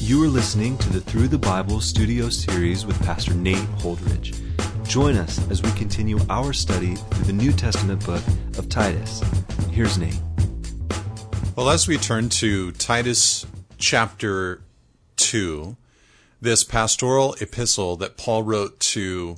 You 0.00 0.24
are 0.24 0.28
listening 0.28 0.78
to 0.78 0.90
the 0.90 1.00
Through 1.00 1.28
the 1.28 1.38
Bible 1.38 1.80
studio 1.80 2.28
series 2.28 2.86
with 2.86 3.00
Pastor 3.02 3.34
Nate 3.34 3.56
Holdridge. 3.78 4.34
Join 4.86 5.16
us 5.16 5.38
as 5.50 5.62
we 5.62 5.70
continue 5.72 6.18
our 6.30 6.52
study 6.52 6.94
through 6.96 7.24
the 7.24 7.32
New 7.32 7.52
Testament 7.52 8.04
book 8.06 8.22
of 8.56 8.68
Titus. 8.68 9.22
Here's 9.70 9.98
Nate. 9.98 10.20
Well, 11.54 11.68
as 11.68 11.86
we 11.86 11.98
turn 11.98 12.30
to 12.30 12.72
Titus 12.72 13.46
chapter 13.78 14.62
2, 15.16 15.76
this 16.40 16.64
pastoral 16.64 17.34
epistle 17.40 17.96
that 17.96 18.16
Paul 18.16 18.42
wrote 18.42 18.80
to 18.80 19.36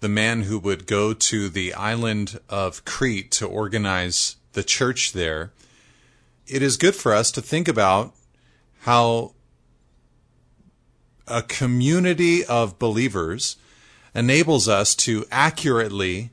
the 0.00 0.08
man 0.08 0.42
who 0.42 0.58
would 0.58 0.86
go 0.86 1.14
to 1.14 1.48
the 1.48 1.74
island 1.74 2.38
of 2.48 2.84
Crete 2.84 3.30
to 3.32 3.46
organize 3.46 4.36
the 4.52 4.62
church 4.62 5.12
there, 5.12 5.52
it 6.48 6.62
is 6.62 6.76
good 6.76 6.94
for 6.94 7.14
us 7.14 7.30
to 7.32 7.42
think 7.42 7.68
about 7.68 8.14
how 8.80 9.34
a 11.26 11.42
community 11.42 12.44
of 12.44 12.78
believers 12.78 13.56
enables 14.14 14.66
us 14.66 14.94
to 14.94 15.26
accurately 15.30 16.30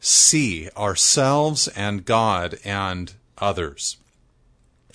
see 0.00 0.68
ourselves 0.76 1.68
and 1.68 2.04
God 2.04 2.58
and 2.64 3.12
others. 3.36 3.98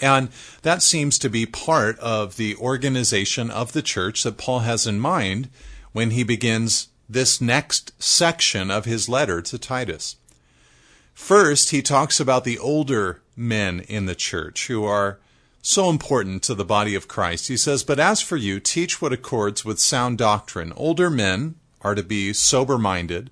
And 0.02 0.30
that 0.64 0.82
seems 0.82 1.20
to 1.20 1.30
be 1.30 1.46
part 1.46 1.98
of 2.00 2.38
the 2.38 2.56
organization 2.56 3.52
of 3.52 3.74
the 3.74 3.82
church 3.82 4.24
that 4.24 4.38
Paul 4.38 4.60
has 4.60 4.88
in 4.88 5.00
mind 5.00 5.50
when 5.92 6.12
he 6.12 6.24
begins 6.24 6.90
this 7.08 7.40
next 7.40 7.94
section 8.02 8.72
of 8.72 8.86
his 8.86 9.08
letter 9.08 9.42
to 9.42 9.58
Titus. 9.58 10.16
First, 11.14 11.70
he 11.70 11.82
talks 11.82 12.20
about 12.20 12.44
the 12.44 12.60
older 12.60 13.22
men 13.36 13.82
in 13.82 14.06
the 14.06 14.16
church 14.16 14.68
who 14.68 14.84
are 14.84 15.20
so 15.62 15.90
important 15.90 16.44
to 16.44 16.56
the 16.56 16.66
body 16.66 16.96
of 16.96 17.08
Christ. 17.08 17.48
He 17.48 17.58
says, 17.58 17.84
But 17.84 18.00
as 18.00 18.22
for 18.22 18.36
you, 18.36 18.60
teach 18.60 19.02
what 19.02 19.14
accords 19.14 19.64
with 19.64 19.80
sound 19.80 20.18
doctrine. 20.18 20.74
Older 20.76 21.10
men 21.10 21.56
are 21.82 21.96
to 21.96 22.04
be 22.04 22.34
sober 22.34 22.78
minded, 22.78 23.30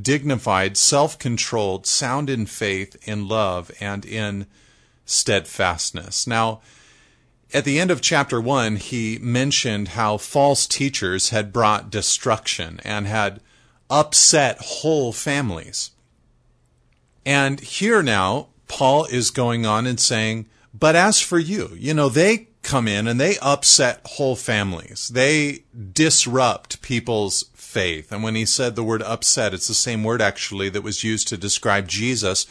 dignified, 0.00 0.76
self 0.76 1.18
controlled, 1.18 1.86
sound 1.86 2.30
in 2.30 2.46
faith, 2.46 2.96
in 3.08 3.26
love, 3.26 3.70
and 3.80 4.04
in 4.04 4.46
steadfastness. 5.04 6.26
Now, 6.26 6.60
at 7.54 7.64
the 7.64 7.78
end 7.80 7.90
of 7.90 8.00
chapter 8.00 8.40
1, 8.40 8.76
he 8.76 9.18
mentioned 9.20 9.88
how 9.88 10.18
false 10.18 10.66
teachers 10.66 11.30
had 11.30 11.52
brought 11.52 11.90
destruction 11.90 12.80
and 12.84 13.06
had 13.06 13.40
upset 13.88 14.58
whole 14.58 15.12
families. 15.12 15.92
And 17.26 17.58
here 17.58 18.02
now, 18.02 18.48
Paul 18.68 19.04
is 19.06 19.30
going 19.30 19.66
on 19.66 19.86
and 19.86 19.98
saying, 19.98 20.46
but 20.72 20.94
as 20.94 21.20
for 21.20 21.38
you, 21.38 21.76
you 21.76 21.92
know, 21.92 22.08
they 22.08 22.48
come 22.62 22.86
in 22.86 23.08
and 23.08 23.18
they 23.18 23.36
upset 23.38 24.00
whole 24.04 24.36
families. 24.36 25.08
They 25.08 25.64
disrupt 25.92 26.82
people's 26.82 27.50
faith. 27.54 28.12
And 28.12 28.22
when 28.22 28.34
he 28.36 28.46
said 28.46 28.76
the 28.76 28.84
word 28.84 29.02
upset, 29.02 29.54
it's 29.54 29.68
the 29.68 29.74
same 29.74 30.04
word 30.04 30.22
actually 30.22 30.68
that 30.70 30.82
was 30.82 31.04
used 31.04 31.28
to 31.28 31.36
describe 31.36 31.88
Jesus 31.88 32.46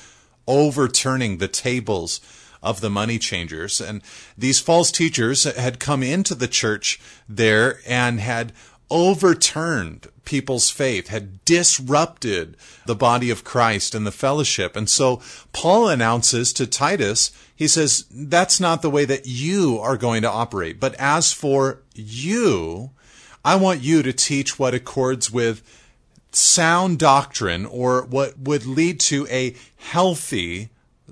overturning 0.48 1.38
the 1.38 1.48
tables 1.48 2.20
of 2.62 2.81
the 2.81 2.90
money 2.90 3.20
changers. 3.20 3.80
And 3.80 4.02
these 4.38 4.59
false 4.59 4.92
teachers 4.92 5.44
had 5.44 5.80
come 5.80 6.03
into 6.03 6.36
the 6.36 6.48
church 6.48 7.00
there 7.30 7.80
and 7.88 8.20
had 8.20 8.52
overturned 8.96 10.08
people's 10.24 10.70
faith, 10.70 11.10
had 11.10 11.44
disrupted 11.44 12.56
the 12.86 12.96
body 12.96 13.30
of 13.30 13.44
Christ 13.44 13.94
and 13.94 14.08
the 14.08 14.12
fellowship. 14.12 14.78
And 14.78 14.90
so 14.90 15.22
Paul 15.52 15.90
announces 15.90 16.54
to 16.54 16.66
Titus, 16.66 17.32
he 17.54 17.68
says, 17.68 18.06
that's 18.10 18.62
not 18.62 18.82
the 18.82 18.90
way 18.90 19.04
that 19.04 19.28
you 19.28 19.80
are 19.80 19.98
going 19.98 20.22
to 20.22 20.32
operate. 20.32 20.80
But 20.80 20.96
as 20.96 21.34
for 21.34 21.82
you, 21.94 22.92
I 23.44 23.58
want 23.58 23.82
you 23.82 24.02
to 24.02 24.14
teach 24.14 24.58
what 24.58 24.74
accords 24.74 25.30
with 25.30 25.62
sound 26.31 26.98
doctrine 26.98 27.66
or 27.66 28.06
what 28.06 28.40
would 28.40 28.66
lead 28.66 29.02
to 29.02 29.28
a 29.30 29.56
healthy, 29.75 30.69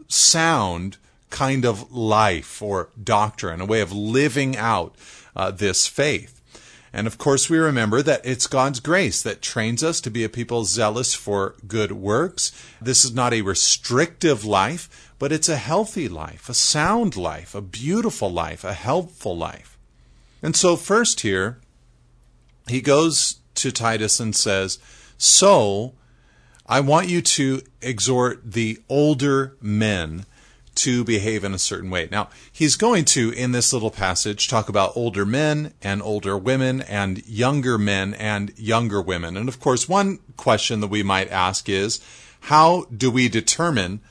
sound 0.07 0.95
kind 1.29 1.65
of 1.65 1.91
life 1.91 2.61
or 2.61 2.89
doctrine, 3.01 3.59
a 3.59 3.65
way 3.65 3.81
of 3.81 3.91
living 3.91 4.55
out 4.55 4.95
uh, 5.35 5.51
this 5.51 5.85
faith. 5.85 6.39
And 6.95 7.07
of 7.07 7.17
course, 7.17 7.49
we 7.49 7.57
remember 7.57 8.03
that 8.03 8.21
it's 8.23 8.45
God's 8.45 8.79
grace 8.79 9.23
that 9.23 9.41
trains 9.41 9.83
us 9.83 9.99
to 10.01 10.11
be 10.11 10.23
a 10.23 10.29
people 10.29 10.63
zealous 10.63 11.15
for 11.15 11.55
good 11.67 11.91
works. 11.91 12.51
This 12.79 13.03
is 13.03 13.13
not 13.13 13.33
a 13.33 13.41
restrictive 13.41 14.45
life, 14.45 15.11
but 15.17 15.31
it's 15.31 15.49
a 15.49 15.57
healthy 15.57 16.07
life, 16.07 16.49
a 16.49 16.53
sound 16.53 17.17
life, 17.17 17.55
a 17.55 17.61
beautiful 17.61 18.31
life, 18.31 18.63
a 18.63 18.73
helpful 18.73 19.35
life. 19.35 19.75
And 20.43 20.55
so, 20.55 20.75
first 20.75 21.21
here, 21.21 21.59
he 22.67 22.79
goes 22.79 23.37
to 23.55 23.71
Titus 23.71 24.19
and 24.19 24.35
says, 24.35 24.77
So, 25.17 25.95
I 26.67 26.79
want 26.79 27.09
you 27.09 27.21
to 27.21 27.61
exhort 27.81 28.51
the 28.51 28.79
older 28.87 29.57
men 29.59 30.25
to 30.75 31.03
behave 31.03 31.43
in 31.43 31.53
a 31.53 31.59
certain 31.59 31.89
way. 31.89 32.07
Now, 32.11 32.29
he's 32.51 32.75
going 32.75 33.05
to, 33.05 33.31
in 33.31 33.51
this 33.51 33.73
little 33.73 33.91
passage, 33.91 34.47
talk 34.47 34.69
about 34.69 34.95
older 34.95 35.25
men 35.25 35.73
and 35.81 36.01
older 36.01 36.37
women 36.37 36.81
and 36.81 37.25
younger 37.27 37.77
men 37.77 38.13
and 38.15 38.51
younger 38.57 39.01
women. 39.01 39.37
And 39.37 39.47
of 39.47 39.59
course, 39.59 39.87
one 39.87 40.19
question 40.37 40.79
that 40.79 40.87
we 40.87 41.03
might 41.03 41.29
ask 41.29 41.69
is, 41.69 41.99
how 42.41 42.85
do 42.85 43.09
we 43.11 43.29
determine 43.29 44.01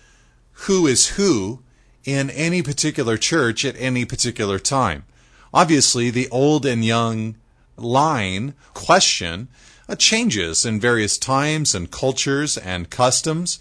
who 0.53 0.87
is 0.87 1.09
who 1.09 1.63
in 2.05 2.31
any 2.31 2.63
particular 2.63 3.17
church 3.17 3.65
at 3.65 3.77
any 3.79 4.05
particular 4.05 4.59
time? 4.59 5.05
Obviously, 5.53 6.11
the 6.11 6.29
old 6.31 6.65
and 6.65 6.85
young 6.85 7.37
line 7.77 8.55
question 8.73 9.49
uh, 9.89 9.97
changes 9.97 10.65
in 10.65 10.81
various 10.81 11.19
times 11.19 11.75
and 11.75 11.91
cultures 11.91 12.57
and 12.57 12.89
customs. 12.89 13.59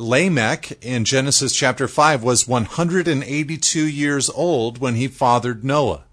Lamech 0.00 0.78
in 0.82 1.04
Genesis 1.04 1.54
chapter 1.54 1.86
5 1.86 2.22
was 2.22 2.48
182 2.48 3.86
years 3.86 4.30
old 4.30 4.78
when 4.78 4.94
he 4.94 5.06
fathered 5.06 5.62
Noah. 5.62 6.04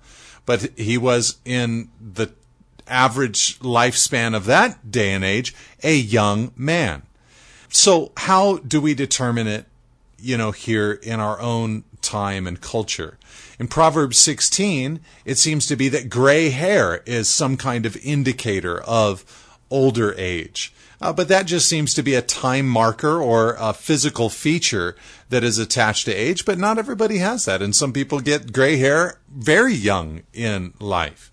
But 0.46 0.78
he 0.78 0.98
was 0.98 1.38
in 1.46 1.90
the 2.00 2.32
average 2.88 3.60
lifespan 3.60 4.36
of 4.36 4.46
that 4.46 4.92
day 4.92 5.14
and 5.14 5.24
age 5.24 5.56
a 5.84 5.96
young 5.96 6.52
man. 6.56 7.04
So 7.70 8.12
how 8.18 8.58
do 8.58 8.80
we 8.80 8.94
determine 8.94 9.48
it, 9.48 9.66
you 10.20 10.38
know, 10.38 10.52
here 10.52 10.94
in 10.94 11.20
our 11.20 11.40
own 11.40 11.84
time 12.02 12.48
and 12.48 12.60
culture? 12.60 13.18
In 13.60 13.68
Proverbs 13.68 14.18
16, 14.18 15.00
it 15.26 15.38
seems 15.38 15.66
to 15.68 15.76
be 15.76 15.90
that 15.90 16.10
gray 16.10 16.50
hair 16.50 17.04
is 17.06 17.28
some 17.28 17.58
kind 17.58 17.86
of 17.86 17.98
indicator 17.98 18.80
of 18.82 19.26
older 19.70 20.14
age. 20.18 20.74
Uh, 21.00 21.14
but 21.14 21.28
that 21.28 21.46
just 21.46 21.70
seems 21.70 21.94
to 21.94 22.02
be 22.02 22.16
a 22.16 22.22
time 22.22 22.68
marker 22.68 23.22
or 23.22 23.56
a 23.60 23.74
physical 23.74 24.30
feature 24.30 24.96
that 25.30 25.44
is 25.44 25.60
attached 25.60 26.06
to 26.06 26.14
age, 26.14 26.44
but 26.44 26.58
not 26.58 26.80
everybody 26.80 27.20
has 27.20 27.46
that. 27.46 27.62
And 27.62 27.76
some 27.76 27.94
people 27.94 28.20
get 28.20 28.52
gray 28.52 28.78
hair 28.78 29.20
very 29.30 29.74
young 29.74 30.24
in 30.34 30.74
life. 30.80 31.32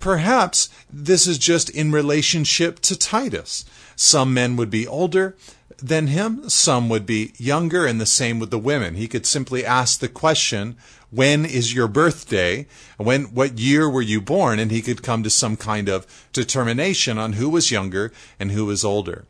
Perhaps 0.00 0.68
this 0.92 1.28
is 1.28 1.38
just 1.38 1.70
in 1.70 1.92
relationship 1.92 2.80
to 2.80 2.98
Titus. 2.98 3.64
Some 3.94 4.34
men 4.34 4.56
would 4.56 4.70
be 4.70 4.86
older 4.86 5.36
than 5.82 6.06
him, 6.06 6.48
some 6.48 6.88
would 6.88 7.04
be 7.04 7.32
younger, 7.36 7.84
and 7.84 8.00
the 8.00 8.06
same 8.06 8.38
with 8.38 8.50
the 8.50 8.58
women. 8.58 8.94
He 8.94 9.08
could 9.08 9.26
simply 9.26 9.66
ask 9.66 9.98
the 9.98 10.08
question, 10.08 10.76
when 11.10 11.44
is 11.44 11.74
your 11.74 11.88
birthday? 11.88 12.66
When, 12.96 13.24
what 13.34 13.58
year 13.58 13.90
were 13.90 14.00
you 14.00 14.20
born? 14.20 14.58
And 14.58 14.70
he 14.70 14.80
could 14.80 15.02
come 15.02 15.22
to 15.22 15.30
some 15.30 15.56
kind 15.56 15.88
of 15.88 16.06
determination 16.32 17.18
on 17.18 17.34
who 17.34 17.50
was 17.50 17.70
younger 17.70 18.12
and 18.38 18.52
who 18.52 18.64
was 18.66 18.84
older. 18.84 19.26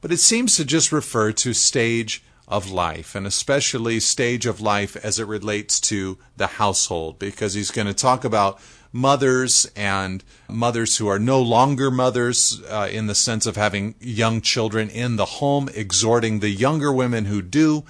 But 0.00 0.12
it 0.12 0.18
seems 0.18 0.56
to 0.56 0.64
just 0.64 0.92
refer 0.92 1.32
to 1.32 1.52
stage 1.52 2.22
of 2.48 2.70
life, 2.70 3.16
and 3.16 3.26
especially 3.26 3.98
stage 3.98 4.46
of 4.46 4.60
life 4.60 4.96
as 5.04 5.18
it 5.18 5.26
relates 5.26 5.80
to 5.80 6.16
the 6.36 6.46
household, 6.46 7.18
because 7.18 7.54
he's 7.54 7.72
going 7.72 7.88
to 7.88 7.94
talk 7.94 8.24
about 8.24 8.60
mothers 8.96 9.70
and 9.76 10.24
mothers 10.48 10.96
who 10.96 11.06
are 11.06 11.18
no 11.18 11.40
longer 11.40 11.90
mothers 11.90 12.62
uh, 12.68 12.88
in 12.90 13.06
the 13.06 13.14
sense 13.14 13.46
of 13.46 13.56
having 13.56 13.94
young 14.00 14.40
children 14.40 14.88
in 14.90 15.16
the 15.16 15.24
home, 15.24 15.68
exhorting 15.74 16.40
the 16.40 16.50
younger 16.50 16.92
women 16.92 17.26
who 17.26 17.42
do 17.42 17.84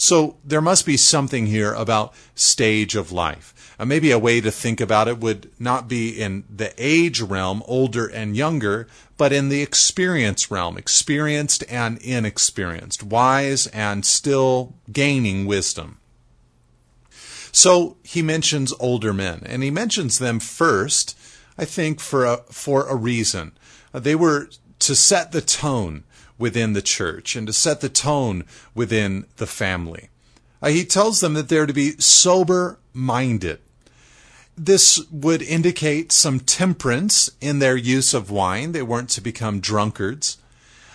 so 0.00 0.36
there 0.44 0.60
must 0.60 0.86
be 0.86 0.96
something 0.96 1.46
here 1.46 1.74
about 1.74 2.14
stage 2.36 2.94
of 2.94 3.10
life. 3.10 3.74
Uh, 3.80 3.84
maybe 3.84 4.12
a 4.12 4.18
way 4.18 4.40
to 4.40 4.52
think 4.52 4.80
about 4.80 5.08
it 5.08 5.18
would 5.18 5.50
not 5.58 5.88
be 5.88 6.10
in 6.10 6.44
the 6.48 6.72
age 6.78 7.20
realm, 7.20 7.64
older 7.66 8.06
and 8.06 8.36
younger, 8.36 8.86
but 9.16 9.32
in 9.32 9.48
the 9.48 9.60
experience 9.60 10.52
realm, 10.52 10.78
experienced 10.78 11.64
and 11.68 11.98
inexperienced, 11.98 13.02
wise 13.02 13.66
and 13.68 14.06
still 14.06 14.76
gaining 14.92 15.46
wisdom. 15.46 15.97
So 17.58 17.96
he 18.04 18.22
mentions 18.22 18.72
older 18.78 19.12
men, 19.12 19.42
and 19.44 19.64
he 19.64 19.70
mentions 19.72 20.20
them 20.20 20.38
first, 20.38 21.18
I 21.58 21.64
think, 21.64 21.98
for 21.98 22.24
a, 22.24 22.36
for 22.52 22.86
a 22.86 22.94
reason. 22.94 23.50
Uh, 23.92 23.98
they 23.98 24.14
were 24.14 24.48
to 24.78 24.94
set 24.94 25.32
the 25.32 25.40
tone 25.40 26.04
within 26.38 26.72
the 26.72 26.82
church 26.82 27.34
and 27.34 27.48
to 27.48 27.52
set 27.52 27.80
the 27.80 27.88
tone 27.88 28.44
within 28.76 29.26
the 29.38 29.46
family. 29.48 30.08
Uh, 30.62 30.68
he 30.68 30.84
tells 30.84 31.18
them 31.18 31.34
that 31.34 31.48
they're 31.48 31.66
to 31.66 31.72
be 31.72 31.98
sober 31.98 32.78
minded. 32.92 33.58
This 34.56 35.04
would 35.10 35.42
indicate 35.42 36.12
some 36.12 36.38
temperance 36.38 37.28
in 37.40 37.58
their 37.58 37.76
use 37.76 38.14
of 38.14 38.30
wine. 38.30 38.70
They 38.70 38.82
weren't 38.82 39.10
to 39.10 39.20
become 39.20 39.58
drunkards. 39.58 40.38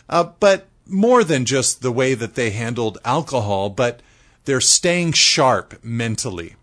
Uh, 0.08 0.30
but 0.40 0.68
more 0.88 1.26
than 1.26 1.44
just 1.44 1.82
the 1.82 1.92
way 1.92 2.14
that 2.14 2.36
they 2.36 2.52
handled 2.52 3.00
alcohol, 3.04 3.70
but 3.70 4.00
they're 4.46 4.62
staying 4.62 5.14
sharp 5.14 5.84
mentally. 5.84 6.56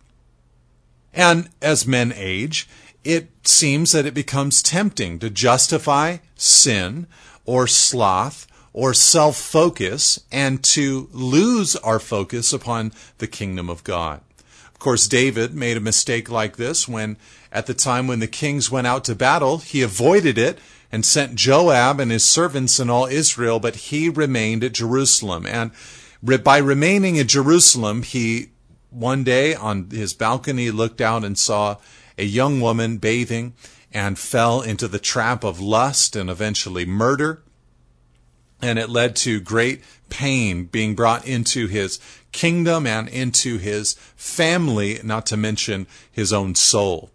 And 1.13 1.49
as 1.61 1.87
men 1.87 2.13
age, 2.15 2.69
it 3.05 3.31
seems 3.45 3.93
that 3.93 4.07
it 4.07 4.15
becomes 4.15 4.63
tempting 4.63 5.19
to 5.21 5.31
justify 5.31 6.19
sin 6.37 7.07
or 7.45 7.67
sloth 7.67 8.47
or 8.73 8.95
self 8.95 9.37
focus 9.37 10.21
and 10.31 10.63
to 10.63 11.09
lose 11.13 11.77
our 11.77 11.99
focus 11.99 12.53
upon 12.53 12.93
the 13.19 13.27
kingdom 13.27 13.69
of 13.69 13.83
God. 13.85 14.21
Of 14.73 14.79
course, 14.79 15.09
David 15.09 15.55
made 15.55 15.77
a 15.77 15.81
mistake 15.81 16.31
like 16.31 16.57
this 16.57 16.89
when, 16.89 17.17
at 17.53 17.67
the 17.67 17.75
time 17.75 18.07
when 18.07 18.21
the 18.21 18.27
kings 18.27 18.71
went 18.71 18.87
out 18.87 19.05
to 19.05 19.15
battle, 19.15 19.59
he 19.59 19.83
avoided 19.83 20.39
it 20.39 20.59
and 20.93 21.05
sent 21.05 21.35
Joab 21.35 22.01
and 22.01 22.11
his 22.11 22.25
servants 22.25 22.79
and 22.79 22.91
all 22.91 23.07
Israel, 23.07 23.61
but 23.61 23.77
he 23.77 24.09
remained 24.09 24.65
at 24.65 24.73
Jerusalem. 24.73 25.47
And 25.47 25.71
by 26.23 26.59
remaining 26.59 27.17
in 27.17 27.27
Jerusalem, 27.27 28.03
he 28.03 28.51
one 28.91 29.25
day 29.25 29.55
on 29.55 29.91
his 29.91 30.13
balcony 30.13 30.71
looked 30.71 31.01
out 31.01 31.25
and 31.25 31.39
saw 31.39 31.77
a 32.19 32.25
young 32.25 32.61
woman 32.61 32.99
bathing 32.99 33.55
and 33.93 34.19
fell 34.19 34.61
into 34.61 34.89
the 34.89 34.99
trap 34.99 35.45
of 35.45 35.61
lust 35.61 36.17
and 36.17 36.29
eventually 36.29 36.85
murder. 36.85 37.43
And 38.63 38.79
it 38.79 38.91
led 38.91 39.17
to 39.17 39.41
great 39.41 39.83
pain 40.11 40.65
being 40.65 40.95
brought 40.95 41.27
into 41.27 41.67
his 41.67 41.99
kingdom 42.33 42.87
and 42.87 43.09
into 43.09 43.57
his 43.59 43.95
family, 44.17 45.01
not 45.03 45.25
to 45.27 45.37
mention 45.37 45.87
his 46.13 46.33
own 46.33 46.55
soul. 46.55 47.11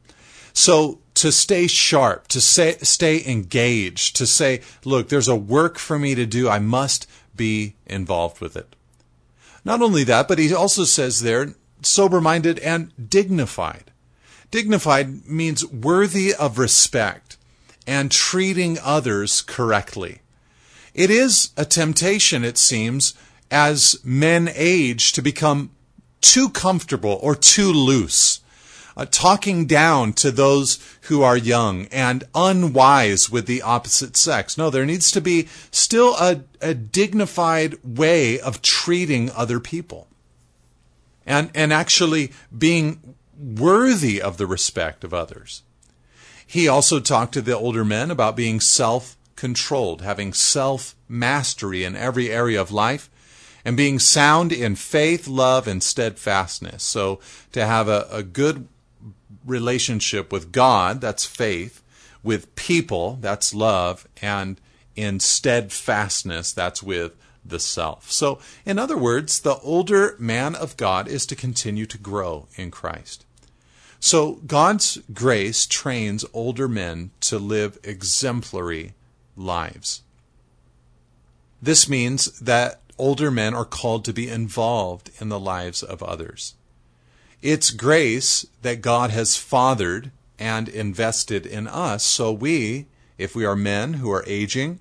So 0.54 1.00
to 1.16 1.32
stay 1.32 1.68
sharp, 1.68 2.28
to 2.30 2.42
say, 2.42 2.78
stay 2.82 3.24
engaged, 3.26 4.16
to 4.16 4.26
say, 4.26 4.62
look, 4.84 5.10
there's 5.10 5.28
a 5.28 5.36
work 5.36 5.78
for 5.78 6.00
me 6.00 6.16
to 6.16 6.26
do. 6.26 6.50
I 6.50 6.60
must 6.60 7.08
be 7.36 7.76
involved 7.86 8.42
with 8.42 8.58
it. 8.58 8.76
Not 9.66 9.82
only 9.82 10.04
that, 10.04 10.28
but 10.28 10.40
he 10.40 10.54
also 10.54 10.84
says 10.84 11.22
there, 11.22 11.56
sober 11.82 12.22
minded 12.22 12.60
and 12.60 12.94
dignified. 13.10 13.92
Dignified 14.52 15.28
means 15.28 15.66
worthy 15.66 16.34
of 16.34 16.60
respect 16.60 17.38
and 17.88 18.12
treating 18.12 18.78
others 18.82 19.42
correctly. 19.42 20.22
It 20.94 21.10
is 21.10 21.50
a 21.58 21.66
temptation, 21.66 22.46
it 22.46 22.58
seems, 22.58 23.16
as 23.52 24.00
men 24.04 24.50
age 24.54 25.12
to 25.14 25.22
become 25.22 25.72
too 26.22 26.50
comfortable 26.50 27.20
or 27.22 27.36
too 27.36 27.72
loose, 27.72 28.40
uh, 28.98 29.06
talking 29.10 29.66
down 29.66 30.14
to 30.14 30.32
those 30.32 30.80
who 31.04 31.22
are 31.22 31.38
young 31.38 31.86
and 31.88 32.24
unwise 32.34 33.30
with 33.30 33.46
the 33.46 33.62
opposite 33.62 34.16
sex. 34.16 34.58
No, 34.58 34.70
there 34.70 34.86
needs 34.86 35.12
to 35.12 35.22
be 35.22 35.48
still 35.72 36.16
a, 36.16 36.42
a 36.62 36.74
dignified 36.74 37.78
way 37.84 38.40
of 38.40 38.62
treating 38.62 39.30
other 39.32 39.60
people 39.60 40.08
and, 41.26 41.50
and 41.54 41.74
actually 41.74 42.32
being 42.56 43.16
worthy 43.38 44.22
of 44.22 44.38
the 44.38 44.48
respect 44.48 45.04
of 45.04 45.14
others. 45.14 45.64
He 46.48 46.68
also 46.68 47.00
talked 47.00 47.34
to 47.34 47.42
the 47.42 47.58
older 47.58 47.84
men 47.84 48.12
about 48.12 48.36
being 48.36 48.60
self 48.60 49.18
controlled, 49.36 50.02
having 50.02 50.32
self 50.32 50.96
mastery 51.10 51.84
in 51.84 51.96
every 51.96 52.30
area 52.30 52.62
of 52.62 52.72
life, 52.72 53.10
and 53.66 53.76
being 53.76 54.00
sound 54.00 54.52
in 54.52 54.76
faith, 54.76 55.28
love, 55.28 55.68
and 55.68 55.82
steadfastness. 55.82 56.84
So 56.84 57.20
to 57.52 57.66
have 57.66 57.88
a, 57.88 58.08
a 58.12 58.24
good 58.24 58.68
relationship 59.46 60.32
with 60.32 60.52
God, 60.52 61.02
that's 61.02 61.26
faith, 61.26 61.82
with 62.24 62.56
people, 62.56 63.18
that's 63.22 63.54
love, 63.54 64.08
and 64.22 64.60
in 64.96 65.20
steadfastness, 65.20 66.54
that's 66.54 66.82
with 66.82 67.14
the 67.46 67.60
self. 67.60 68.12
So, 68.12 68.40
in 68.66 68.80
other 68.80 68.98
words, 68.98 69.40
the 69.40 69.58
older 69.58 70.16
man 70.18 70.56
of 70.56 70.78
God 70.78 71.08
is 71.08 71.26
to 71.28 71.36
continue 71.36 71.86
to 71.86 71.98
grow 71.98 72.48
in 72.56 72.72
Christ. 72.72 73.26
So, 74.00 74.34
God's 74.48 75.00
grace 75.14 75.66
trains 75.66 76.26
older 76.34 76.68
men 76.68 77.12
to 77.22 77.38
live 77.38 77.78
exemplary 77.84 78.94
lives. 79.36 80.02
This 81.62 81.88
means 81.88 82.40
that 82.40 82.82
older 82.98 83.32
men 83.32 83.54
are 83.54 83.66
called 83.66 84.06
to 84.06 84.14
be 84.14 84.30
involved 84.30 85.12
in 85.20 85.30
the 85.30 85.40
lives 85.40 85.84
of 85.84 86.02
others. 86.04 86.56
It's 87.46 87.70
grace 87.70 88.48
that 88.64 88.82
God 88.82 89.12
has 89.12 89.38
fathered 89.38 90.10
and 90.40 90.68
invested 90.68 91.46
in 91.46 91.68
us, 91.68 92.04
so 92.04 92.32
we, 92.32 92.88
if 93.20 93.36
we 93.36 93.46
are 93.46 93.56
men 93.56 93.94
who 93.94 94.12
are 94.12 94.24
aging, 94.26 94.80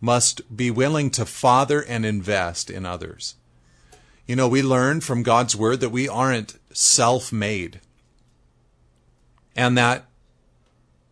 must 0.00 0.56
be 0.56 0.70
willing 0.70 1.10
to 1.10 1.26
father 1.26 1.80
and 1.80 2.06
invest 2.06 2.70
in 2.70 2.86
others. 2.86 3.34
You 4.28 4.36
know, 4.36 4.46
we 4.46 4.62
learn 4.62 5.00
from 5.00 5.24
God's 5.24 5.56
word 5.56 5.80
that 5.80 5.88
we 5.88 6.08
aren't 6.08 6.56
self 6.72 7.32
made 7.32 7.80
and 9.56 9.76
that 9.76 10.04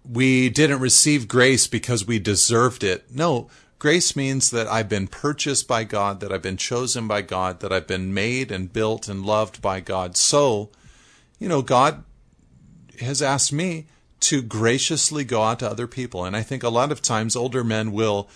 we 0.08 0.48
didn't 0.50 0.78
receive 0.78 1.26
grace 1.26 1.66
because 1.66 2.06
we 2.06 2.20
deserved 2.20 2.84
it. 2.84 3.06
No, 3.12 3.50
grace 3.80 4.14
means 4.14 4.52
that 4.52 4.68
I've 4.68 4.88
been 4.88 5.08
purchased 5.08 5.66
by 5.66 5.82
God, 5.82 6.20
that 6.20 6.32
I've 6.32 6.42
been 6.42 6.56
chosen 6.56 7.08
by 7.08 7.22
God, 7.22 7.58
that 7.58 7.72
I've 7.72 7.88
been 7.88 8.14
made 8.14 8.52
and 8.52 8.72
built 8.72 9.08
and 9.08 9.26
loved 9.26 9.60
by 9.60 9.80
God. 9.80 10.16
So, 10.16 10.70
you 11.42 11.48
know, 11.48 11.60
God 11.60 12.04
has 13.00 13.20
asked 13.20 13.52
me 13.52 13.86
to 14.20 14.42
graciously 14.42 15.24
go 15.24 15.42
out 15.42 15.58
to 15.58 15.68
other 15.68 15.88
people. 15.88 16.24
And 16.24 16.36
I 16.36 16.42
think 16.42 16.62
a 16.62 16.68
lot 16.68 16.92
of 16.92 17.02
times 17.02 17.34
older 17.34 17.64
men 17.64 17.90
will 17.90 18.28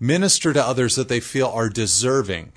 minister 0.00 0.54
to 0.54 0.64
others 0.64 0.96
that 0.96 1.10
they 1.10 1.20
feel 1.20 1.48
are 1.48 1.68
deserving. 1.68 2.52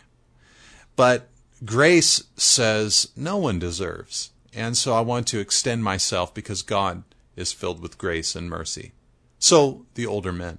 But 0.96 1.28
grace 1.66 2.24
says 2.38 3.10
no 3.18 3.36
one 3.36 3.60
deserves. 3.60 4.32
And 4.54 4.78
so 4.78 4.94
I 4.94 5.02
want 5.02 5.28
to 5.28 5.40
extend 5.40 5.84
myself 5.84 6.34
because 6.34 6.62
God 6.62 7.04
is 7.36 7.52
filled 7.52 7.82
with 7.82 7.98
grace 7.98 8.34
and 8.34 8.50
mercy. 8.50 8.94
So 9.40 9.86
the 9.96 10.06
older 10.06 10.32
men. 10.32 10.58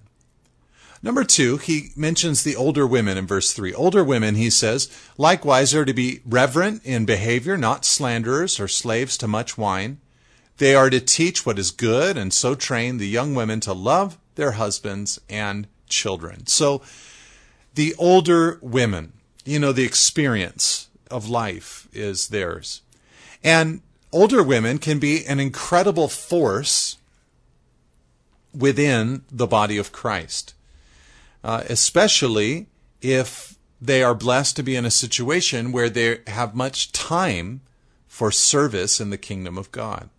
Number 1.03 1.25
two, 1.25 1.59
he 1.59 1.91
mentions 1.95 2.43
the 2.43 2.57
older 2.57 2.87
women 2.87 3.17
in 3.17 3.27
verse 3.27 3.53
three. 3.53 3.73
Older 3.73 4.03
women, 4.03 4.35
he 4.35 4.51
says, 4.51 4.91
likewise 5.17 5.75
are 5.75 5.85
to 5.85 5.95
be 5.95 6.21
reverent 6.27 6.85
in 6.85 7.05
behavior, 7.05 7.57
not 7.57 7.85
slanderers 7.85 8.59
or 8.59 8.69
slaves 8.69 9.17
to 9.19 9.29
much 9.29 9.57
wine. 9.57 9.99
They 10.57 10.75
are 10.75 10.91
to 10.91 11.01
teach 11.01 11.47
what 11.47 11.59
is 11.59 11.71
good 11.71 12.17
and 12.17 12.33
so 12.33 12.57
train 12.57 12.99
the 12.99 13.07
young 13.07 13.35
women 13.35 13.61
to 13.61 13.73
love 13.73 14.19
their 14.35 14.53
husbands 14.53 15.21
and 15.29 15.69
children. 15.89 16.47
So 16.47 16.83
the 17.75 17.95
older 17.97 18.59
women, 18.61 19.13
you 19.45 19.61
know, 19.61 19.71
the 19.71 19.85
experience 19.85 20.89
of 21.11 21.29
life 21.29 21.87
is 21.93 22.29
theirs. 22.29 22.83
And 23.45 23.83
older 24.11 24.43
women 24.43 24.79
can 24.79 24.99
be 24.99 25.25
an 25.27 25.39
incredible 25.39 26.09
force 26.09 26.97
within 28.53 29.23
the 29.31 29.47
body 29.47 29.79
of 29.79 29.93
Christ, 29.93 30.55
uh, 31.49 31.65
especially 31.71 32.67
if 33.01 33.57
they 33.81 34.03
are 34.03 34.15
blessed 34.15 34.55
to 34.55 34.63
be 34.63 34.77
in 34.77 34.85
a 34.85 34.91
situation 34.91 35.73
where 35.73 35.89
they 35.89 36.19
have 36.27 36.55
much 36.55 36.93
time 36.93 37.63
for 38.07 38.31
service 38.31 39.01
in 39.01 39.09
the 39.09 39.17
kingdom 39.17 39.57
of 39.57 39.73
God. 39.73 40.11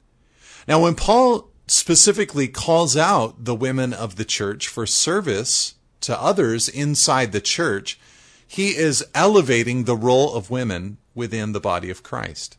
Now, 0.68 0.82
when 0.82 0.96
Paul 0.96 1.52
specifically 1.68 2.48
calls 2.48 2.98
out 2.98 3.46
the 3.46 3.54
women 3.54 3.94
of 3.94 4.16
the 4.16 4.26
church 4.26 4.68
for 4.68 4.88
service 4.88 5.76
to 6.02 6.20
others 6.20 6.68
inside 6.68 7.32
the 7.32 7.42
church, 7.42 8.00
he 8.48 8.70
is 8.70 9.06
elevating 9.14 9.84
the 9.84 9.96
role 9.96 10.34
of 10.34 10.50
women 10.50 10.98
within 11.14 11.52
the 11.52 11.60
body 11.60 11.92
of 11.92 12.02
Christ. 12.02 12.58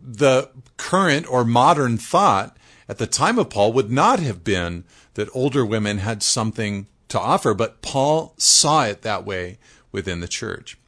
The 0.00 0.50
current 0.76 1.28
or 1.28 1.44
modern 1.44 1.98
thought 1.98 2.56
at 2.88 2.98
the 2.98 3.08
time 3.08 3.40
of 3.40 3.50
Paul 3.50 3.72
would 3.72 3.90
not 3.90 4.20
have 4.20 4.44
been 4.44 4.84
that 5.14 5.28
older 5.34 5.66
women 5.66 5.98
had 5.98 6.22
something 6.22 6.86
to 7.08 7.20
offer, 7.20 7.54
but 7.54 7.82
Paul 7.82 8.34
saw 8.36 8.84
it 8.84 9.02
that 9.02 9.24
way 9.24 9.58
within 9.92 10.20
the 10.20 10.28
church. 10.28 10.78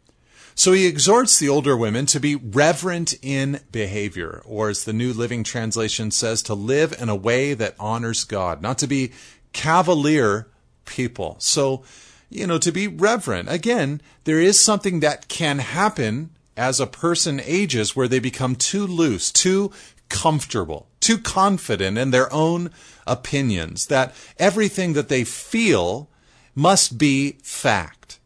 So 0.55 0.73
he 0.73 0.87
exhorts 0.87 1.39
the 1.39 1.49
older 1.49 1.75
women 1.75 2.05
to 2.07 2.21
be 2.21 2.37
reverent 2.37 3.15
in 3.23 3.61
behavior, 3.73 4.43
or 4.45 4.69
as 4.69 4.85
the 4.85 4.93
New 4.93 5.15
Living 5.15 5.43
Translation 5.43 6.11
says, 6.11 6.43
to 6.43 6.55
live 6.55 6.95
in 7.01 7.09
a 7.09 7.17
way 7.17 7.55
that 7.55 7.77
honors 7.81 8.25
God, 8.25 8.61
not 8.61 8.77
to 8.79 8.87
be 8.87 9.13
cavalier 9.55 10.49
people. 10.85 11.37
So, 11.39 11.83
you 12.29 12.47
know, 12.47 12.59
to 12.59 12.71
be 12.71 12.89
reverent. 12.89 13.51
Again, 13.51 14.03
there 14.25 14.39
is 14.39 14.61
something 14.61 15.01
that 15.01 15.29
can 15.29 15.61
happen 15.61 16.31
as 16.59 16.79
a 16.79 16.87
person 16.87 17.41
ages 17.43 17.97
where 17.97 18.09
they 18.09 18.19
become 18.19 18.55
too 18.55 18.87
loose, 18.87 19.31
too 19.31 19.73
comfortable, 20.11 20.89
too 21.01 21.19
confident 21.19 21.99
in 21.99 22.11
their 22.11 22.33
own 22.33 22.71
opinions, 23.07 23.87
that 23.87 24.15
everything 24.39 24.93
that 24.93 25.09
they 25.09 25.25
feel 25.25 26.09
must 26.55 26.99
be 26.99 27.33
fact. 27.43 28.19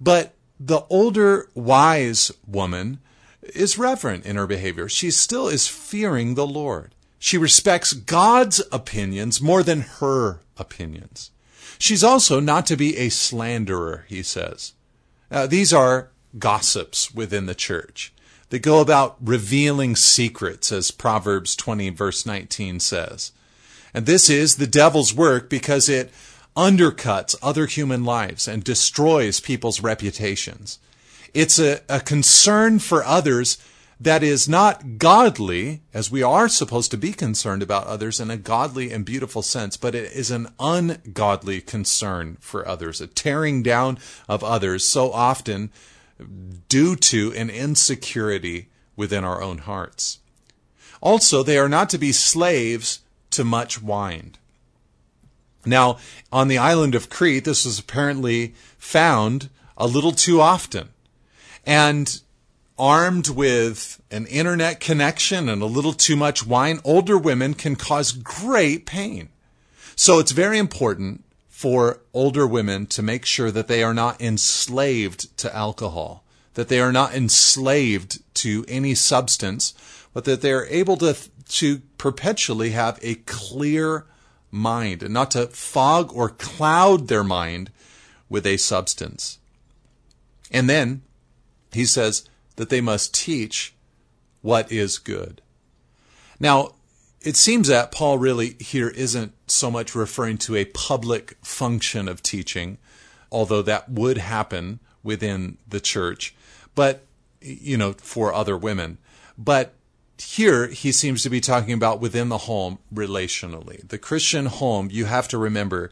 But 0.00 0.34
the 0.60 0.82
older 0.90 1.48
wise 1.54 2.30
woman 2.46 3.00
is 3.42 3.78
reverent 3.78 4.24
in 4.24 4.36
her 4.36 4.46
behavior. 4.46 4.88
She 4.88 5.10
still 5.10 5.48
is 5.48 5.66
fearing 5.66 6.34
the 6.34 6.46
Lord. 6.46 6.94
She 7.18 7.38
respects 7.38 7.92
God's 7.92 8.60
opinions 8.70 9.40
more 9.40 9.62
than 9.62 9.80
her 9.80 10.40
opinions. 10.56 11.30
She's 11.78 12.04
also 12.04 12.40
not 12.40 12.66
to 12.66 12.76
be 12.76 12.96
a 12.96 13.08
slanderer, 13.08 14.04
he 14.08 14.22
says. 14.22 14.74
Uh, 15.30 15.46
these 15.46 15.72
are 15.72 16.10
gossips 16.38 17.14
within 17.14 17.46
the 17.46 17.54
church. 17.54 18.12
They 18.52 18.58
go 18.58 18.82
about 18.82 19.16
revealing 19.18 19.96
secrets, 19.96 20.70
as 20.72 20.90
Proverbs 20.90 21.56
20, 21.56 21.88
verse 21.88 22.26
19 22.26 22.80
says. 22.80 23.32
And 23.94 24.04
this 24.04 24.28
is 24.28 24.56
the 24.56 24.66
devil's 24.66 25.14
work 25.14 25.48
because 25.48 25.88
it 25.88 26.12
undercuts 26.54 27.34
other 27.42 27.64
human 27.64 28.04
lives 28.04 28.46
and 28.46 28.62
destroys 28.62 29.40
people's 29.40 29.80
reputations. 29.80 30.78
It's 31.32 31.58
a, 31.58 31.80
a 31.88 32.00
concern 32.00 32.78
for 32.78 33.02
others 33.02 33.56
that 33.98 34.22
is 34.22 34.46
not 34.50 34.98
godly, 34.98 35.80
as 35.94 36.10
we 36.10 36.22
are 36.22 36.46
supposed 36.46 36.90
to 36.90 36.98
be 36.98 37.14
concerned 37.14 37.62
about 37.62 37.86
others 37.86 38.20
in 38.20 38.30
a 38.30 38.36
godly 38.36 38.92
and 38.92 39.06
beautiful 39.06 39.40
sense, 39.40 39.78
but 39.78 39.94
it 39.94 40.12
is 40.12 40.30
an 40.30 40.48
ungodly 40.60 41.62
concern 41.62 42.36
for 42.38 42.68
others, 42.68 43.00
a 43.00 43.06
tearing 43.06 43.62
down 43.62 43.98
of 44.28 44.44
others 44.44 44.84
so 44.84 45.10
often 45.10 45.70
due 46.68 46.96
to 46.96 47.32
an 47.34 47.50
insecurity 47.50 48.68
within 48.96 49.24
our 49.24 49.42
own 49.42 49.58
hearts. 49.58 50.18
Also, 51.00 51.42
they 51.42 51.58
are 51.58 51.68
not 51.68 51.90
to 51.90 51.98
be 51.98 52.12
slaves 52.12 53.00
to 53.30 53.44
much 53.44 53.82
wine. 53.82 54.36
Now, 55.64 55.98
on 56.32 56.48
the 56.48 56.58
island 56.58 56.94
of 56.94 57.08
Crete, 57.08 57.44
this 57.44 57.64
was 57.64 57.78
apparently 57.78 58.54
found 58.78 59.48
a 59.76 59.86
little 59.86 60.12
too 60.12 60.40
often. 60.40 60.90
And 61.64 62.20
armed 62.78 63.28
with 63.28 64.00
an 64.10 64.26
internet 64.26 64.80
connection 64.80 65.48
and 65.48 65.62
a 65.62 65.66
little 65.66 65.92
too 65.92 66.16
much 66.16 66.44
wine, 66.44 66.80
older 66.84 67.16
women 67.16 67.54
can 67.54 67.76
cause 67.76 68.12
great 68.12 68.86
pain. 68.86 69.28
So 69.94 70.18
it's 70.18 70.32
very 70.32 70.58
important 70.58 71.21
for 71.62 72.00
older 72.12 72.44
women 72.44 72.88
to 72.88 73.04
make 73.04 73.24
sure 73.24 73.52
that 73.52 73.68
they 73.68 73.84
are 73.84 73.94
not 73.94 74.20
enslaved 74.20 75.38
to 75.38 75.54
alcohol, 75.54 76.24
that 76.54 76.66
they 76.66 76.80
are 76.80 76.90
not 76.90 77.14
enslaved 77.14 78.18
to 78.34 78.64
any 78.66 78.96
substance, 78.96 79.72
but 80.12 80.24
that 80.24 80.40
they 80.40 80.50
are 80.50 80.66
able 80.66 80.96
to, 80.96 81.16
to 81.48 81.78
perpetually 81.98 82.70
have 82.70 82.98
a 83.00 83.14
clear 83.14 84.06
mind 84.50 85.04
and 85.04 85.14
not 85.14 85.30
to 85.30 85.46
fog 85.46 86.10
or 86.12 86.30
cloud 86.30 87.06
their 87.06 87.22
mind 87.22 87.70
with 88.28 88.44
a 88.44 88.56
substance. 88.56 89.38
And 90.50 90.68
then 90.68 91.02
he 91.72 91.84
says 91.84 92.28
that 92.56 92.70
they 92.70 92.80
must 92.80 93.14
teach 93.14 93.72
what 94.40 94.72
is 94.72 94.98
good. 94.98 95.40
Now, 96.40 96.74
it 97.24 97.36
seems 97.36 97.68
that 97.68 97.92
Paul 97.92 98.18
really 98.18 98.56
here 98.58 98.88
isn't 98.88 99.32
so 99.46 99.70
much 99.70 99.94
referring 99.94 100.38
to 100.38 100.56
a 100.56 100.64
public 100.64 101.36
function 101.42 102.08
of 102.08 102.22
teaching, 102.22 102.78
although 103.30 103.62
that 103.62 103.88
would 103.88 104.18
happen 104.18 104.80
within 105.02 105.58
the 105.68 105.80
church, 105.80 106.34
but, 106.74 107.04
you 107.40 107.76
know, 107.76 107.92
for 107.94 108.32
other 108.32 108.56
women. 108.56 108.98
But 109.36 109.74
here 110.18 110.68
he 110.68 110.92
seems 110.92 111.22
to 111.22 111.30
be 111.30 111.40
talking 111.40 111.74
about 111.74 112.00
within 112.00 112.28
the 112.28 112.38
home 112.38 112.78
relationally. 112.94 113.86
The 113.88 113.98
Christian 113.98 114.46
home, 114.46 114.88
you 114.90 115.06
have 115.06 115.28
to 115.28 115.38
remember, 115.38 115.90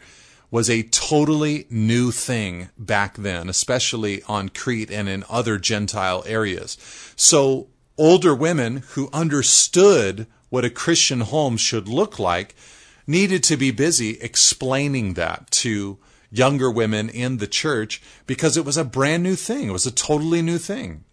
was 0.50 0.68
a 0.68 0.82
totally 0.82 1.66
new 1.70 2.10
thing 2.10 2.70
back 2.76 3.16
then, 3.16 3.48
especially 3.48 4.22
on 4.24 4.48
Crete 4.48 4.90
and 4.90 5.08
in 5.08 5.24
other 5.28 5.58
Gentile 5.58 6.24
areas. 6.26 6.76
So 7.16 7.68
older 7.96 8.34
women 8.34 8.78
who 8.90 9.10
understood 9.12 10.26
what 10.50 10.64
a 10.64 10.70
Christian 10.70 11.20
home 11.20 11.56
should 11.56 11.88
look 11.88 12.18
like 12.18 12.54
needed 13.06 13.42
to 13.44 13.56
be 13.56 13.70
busy 13.70 14.20
explaining 14.20 15.14
that 15.14 15.50
to 15.50 15.98
younger 16.30 16.70
women 16.70 17.08
in 17.08 17.38
the 17.38 17.46
church 17.46 18.00
because 18.26 18.56
it 18.56 18.64
was 18.64 18.76
a 18.76 18.84
brand 18.84 19.22
new 19.22 19.34
thing. 19.34 19.68
It 19.68 19.72
was 19.72 19.86
a 19.86 19.90
totally 19.90 20.42
new 20.42 20.58
thing. 20.58 21.04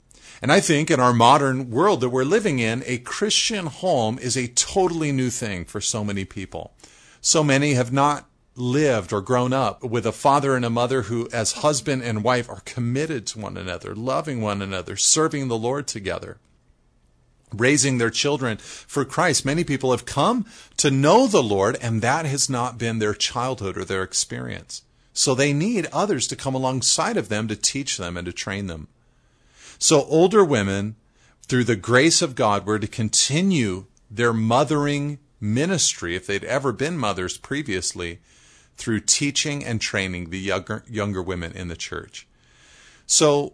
And 0.42 0.52
I 0.52 0.60
think 0.60 0.92
in 0.92 1.00
our 1.00 1.14
modern 1.14 1.72
world 1.72 2.02
that 2.02 2.10
we're 2.10 2.24
living 2.24 2.60
in, 2.60 2.84
a 2.86 3.00
Christian 3.00 3.66
home 3.66 4.20
is 4.20 4.38
a 4.38 4.48
totally 4.50 5.12
new 5.12 5.32
thing 5.32 5.66
for 5.66 5.82
so 5.82 6.04
many 6.04 6.26
people. 6.26 6.76
So 7.22 7.44
many 7.44 7.74
have 7.74 7.92
not 7.92 8.30
lived 8.56 9.14
or 9.14 9.22
grown 9.22 9.54
up 9.54 9.84
with 9.84 10.06
a 10.06 10.12
father 10.12 10.56
and 10.56 10.66
a 10.66 10.70
mother 10.70 11.04
who, 11.04 11.28
as 11.32 11.54
husband 11.54 12.04
and 12.04 12.24
wife, 12.24 12.50
are 12.50 12.62
committed 12.66 13.26
to 13.28 13.40
one 13.40 13.58
another, 13.58 13.96
loving 13.96 14.42
one 14.42 14.62
another, 14.62 14.96
serving 14.96 15.48
the 15.48 15.58
Lord 15.58 15.88
together, 15.88 16.38
raising 17.54 17.98
their 17.98 18.10
children 18.10 18.58
for 18.58 19.06
Christ. 19.06 19.46
Many 19.46 19.64
people 19.64 19.92
have 19.92 20.06
come 20.06 20.46
to 20.78 20.92
know 20.92 21.28
the 21.28 21.44
Lord, 21.44 21.78
and 21.82 22.02
that 22.02 22.26
has 22.26 22.50
not 22.50 22.78
been 22.78 23.00
their 23.00 23.14
childhood 23.14 23.78
or 23.78 23.86
their 23.86 24.04
experience. 24.04 24.84
So 25.14 25.34
they 25.34 25.54
need 25.54 25.88
others 25.92 26.28
to 26.28 26.36
come 26.36 26.54
alongside 26.54 27.18
of 27.18 27.30
them 27.30 27.48
to 27.48 27.56
teach 27.56 27.98
them 27.98 28.18
and 28.18 28.26
to 28.26 28.34
train 28.34 28.68
them. 28.68 28.88
So 29.80 30.04
older 30.04 30.44
women, 30.44 30.96
through 31.44 31.64
the 31.64 31.76
grace 31.76 32.22
of 32.22 32.36
God, 32.36 32.66
were 32.66 32.80
to 32.80 32.88
continue 32.88 33.86
their 34.12 34.34
mothering 34.34 35.20
ministry, 35.40 36.16
if 36.16 36.28
they'd 36.28 36.44
ever 36.44 36.72
been 36.72 36.98
mothers 36.98 37.38
previously, 37.38 38.20
through 38.76 39.02
teaching 39.02 39.66
and 39.66 39.82
training 39.82 40.30
the 40.30 40.40
younger, 40.40 40.84
younger 40.88 41.22
women 41.22 41.52
in 41.54 41.68
the 41.68 41.76
church. 41.76 42.28
So, 43.06 43.54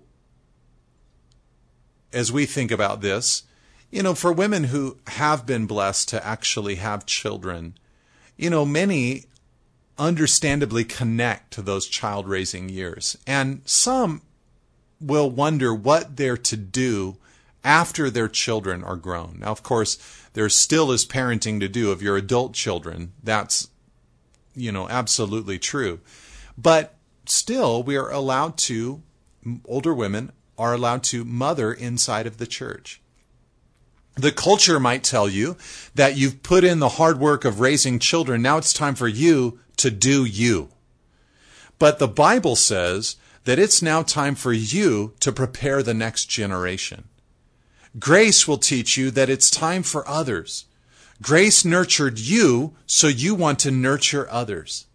as 2.11 2.31
we 2.31 2.45
think 2.45 2.71
about 2.71 3.01
this, 3.01 3.43
you 3.93 4.01
know, 4.01 4.15
for 4.15 4.33
women 4.33 4.63
who 4.65 4.97
have 5.05 5.45
been 5.45 5.67
blessed 5.67 6.09
to 6.09 6.25
actually 6.25 6.75
have 6.75 7.05
children, 7.05 7.77
you 8.35 8.49
know, 8.49 8.65
many 8.65 9.25
understandably 9.99 10.83
connect 10.83 11.53
to 11.53 11.61
those 11.61 11.85
child 11.85 12.27
raising 12.27 12.69
years. 12.69 13.15
And 13.27 13.61
some 13.65 14.23
will 14.99 15.29
wonder 15.29 15.75
what 15.75 16.17
they're 16.17 16.37
to 16.37 16.57
do 16.57 17.17
after 17.63 18.09
their 18.09 18.27
children 18.27 18.83
are 18.83 18.95
grown. 18.95 19.37
Now, 19.41 19.51
of 19.51 19.61
course, 19.61 19.99
there 20.33 20.49
still 20.49 20.91
is 20.91 21.05
parenting 21.05 21.59
to 21.59 21.69
do 21.69 21.91
of 21.91 22.01
your 22.01 22.17
adult 22.17 22.55
children. 22.55 23.13
That's 23.21 23.67
you 24.55 24.71
know, 24.71 24.89
absolutely 24.89 25.59
true. 25.59 25.99
But 26.57 26.95
still, 27.27 27.83
we 27.83 27.95
are 27.97 28.09
allowed 28.09 28.57
to, 28.57 29.03
older 29.65 29.93
women 29.93 30.31
are 30.57 30.73
allowed 30.73 31.03
to 31.03 31.23
mother 31.23 31.71
inside 31.71 32.25
of 32.25 32.39
the 32.39 32.47
church. 32.47 32.99
The 34.15 34.31
culture 34.31 34.79
might 34.79 35.03
tell 35.03 35.27
you 35.27 35.57
that 35.95 36.17
you've 36.17 36.43
put 36.43 36.63
in 36.63 36.79
the 36.79 36.89
hard 36.89 37.19
work 37.19 37.45
of 37.45 37.59
raising 37.59 37.99
children. 37.99 38.41
Now 38.41 38.57
it's 38.57 38.73
time 38.73 38.95
for 38.95 39.07
you 39.07 39.59
to 39.77 39.89
do 39.89 40.23
you. 40.23 40.69
But 41.79 41.99
the 41.99 42.07
Bible 42.07 42.55
says 42.55 43.15
that 43.45 43.59
it's 43.59 43.81
now 43.81 44.03
time 44.03 44.35
for 44.35 44.53
you 44.53 45.13
to 45.19 45.31
prepare 45.31 45.81
the 45.81 45.93
next 45.93 46.25
generation. 46.25 47.05
Grace 47.99 48.47
will 48.47 48.57
teach 48.57 48.97
you 48.97 49.11
that 49.11 49.29
it's 49.29 49.49
time 49.49 49.83
for 49.83 50.07
others 50.07 50.65
Grace 51.23 51.63
nurtured 51.63 52.19
you, 52.19 52.73
so 52.85 53.07
you 53.07 53.33
want 53.33 53.57
to 53.59 53.71
nurture 53.71 54.27
others. 54.29 54.87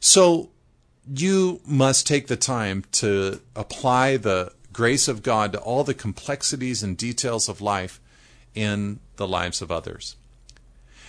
So 0.00 0.50
you 1.08 1.62
must 1.64 2.06
take 2.06 2.26
the 2.26 2.36
time 2.36 2.84
to 2.92 3.40
apply 3.54 4.18
the 4.18 4.52
grace 4.72 5.08
of 5.08 5.22
God 5.22 5.52
to 5.52 5.58
all 5.58 5.82
the 5.82 5.94
complexities 5.94 6.82
and 6.82 6.94
details 6.94 7.48
of 7.48 7.62
life 7.62 8.00
in 8.56 8.98
the 9.16 9.28
lives 9.28 9.62
of 9.62 9.70
others. 9.70 10.16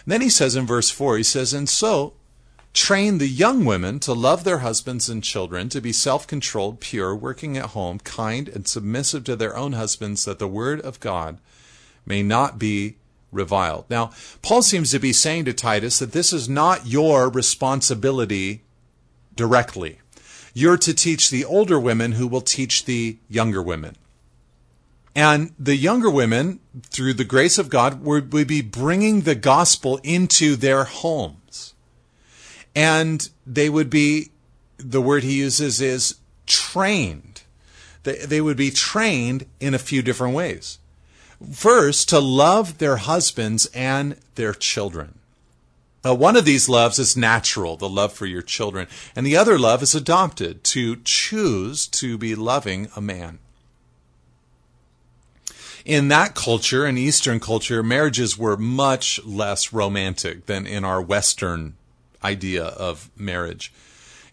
And 0.06 0.12
then 0.12 0.22
he 0.22 0.30
says 0.30 0.56
in 0.56 0.68
verse 0.68 0.92
4, 0.92 1.18
he 1.18 1.24
says, 1.24 1.54
And 1.54 1.68
so 1.68 2.14
train 2.74 3.18
the 3.18 3.28
young 3.28 3.66
women 3.66 4.00
to 4.02 4.14
love 4.14 4.44
their 4.44 4.60
husbands 4.60 5.10
and 5.10 5.24
children, 5.24 5.70
to 5.70 5.82
be 5.82 5.92
self 5.92 6.28
controlled, 6.28 6.80
pure, 6.80 7.16
working 7.16 7.58
at 7.58 7.72
home, 7.72 8.00
kind, 8.00 8.48
and 8.48 8.68
submissive 8.68 9.24
to 9.24 9.36
their 9.36 9.58
own 9.58 9.74
husbands, 9.74 10.26
that 10.26 10.38
the 10.38 10.48
word 10.48 10.80
of 10.82 11.00
God 11.00 11.40
may 12.06 12.22
not 12.22 12.60
be 12.60 12.98
reviled. 13.32 13.86
Now, 13.90 14.12
Paul 14.42 14.62
seems 14.62 14.92
to 14.92 15.00
be 15.00 15.14
saying 15.14 15.46
to 15.46 15.54
Titus 15.54 16.00
that 16.00 16.12
this 16.12 16.32
is 16.32 16.48
not 16.48 16.88
your 16.88 17.30
responsibility 17.30 18.62
directly. 19.36 20.00
You're 20.54 20.78
to 20.78 20.94
teach 20.94 21.30
the 21.30 21.46
older 21.46 21.80
women 21.80 22.14
who 22.14 22.28
will 22.28 22.42
teach 22.42 22.86
the 22.86 23.18
younger 23.30 23.62
women. 23.62 23.96
And 25.18 25.52
the 25.58 25.76
younger 25.76 26.12
women, 26.12 26.60
through 26.84 27.16
the 27.16 27.24
grace 27.24 27.58
of 27.58 27.70
God, 27.70 28.04
would, 28.04 28.32
would 28.34 28.48
be 28.48 28.62
bringing 28.62 29.22
the 29.22 29.34
gospel 29.34 30.00
into 30.04 30.56
their 30.56 30.84
homes. 30.84 31.74
And 32.76 33.28
they 33.44 33.68
would 33.68 33.90
be, 33.90 34.30
the 34.78 35.02
word 35.02 35.24
he 35.24 35.40
uses 35.40 35.82
is 35.82 36.18
trained. 36.46 37.42
They, 38.04 38.18
they 38.18 38.42
would 38.42 38.58
be 38.58 38.70
trained 38.70 39.48
in 39.60 39.74
a 39.74 39.80
few 39.80 40.04
different 40.04 40.36
ways. 40.36 40.78
First, 41.52 42.10
to 42.10 42.20
love 42.20 42.78
their 42.78 42.98
husbands 42.98 43.66
and 43.74 44.18
their 44.36 44.54
children. 44.54 45.18
Uh, 46.06 46.14
one 46.14 46.38
of 46.38 46.46
these 46.46 46.70
loves 46.70 47.00
is 47.00 47.18
natural, 47.18 47.76
the 47.76 47.90
love 47.90 48.14
for 48.14 48.28
your 48.28 48.44
children, 48.44 48.88
and 49.16 49.26
the 49.26 49.36
other 49.36 49.58
love 49.58 49.82
is 49.82 49.96
adopted, 49.96 50.64
to 50.64 50.98
choose 50.98 51.88
to 51.88 52.20
be 52.20 52.36
loving 52.36 52.88
a 52.96 53.02
man. 53.02 53.40
In 55.88 56.10
that 56.10 56.36
culture, 56.36 56.86
in 56.86 56.98
Eastern 56.98 57.40
culture, 57.40 57.82
marriages 57.82 58.38
were 58.38 58.58
much 58.58 59.24
less 59.24 59.72
romantic 59.72 60.46
than 60.46 60.68
in 60.68 60.84
our 60.84 61.02
Western 61.02 61.78
idea 62.22 62.66
of 62.66 63.10
marriage. 63.16 63.72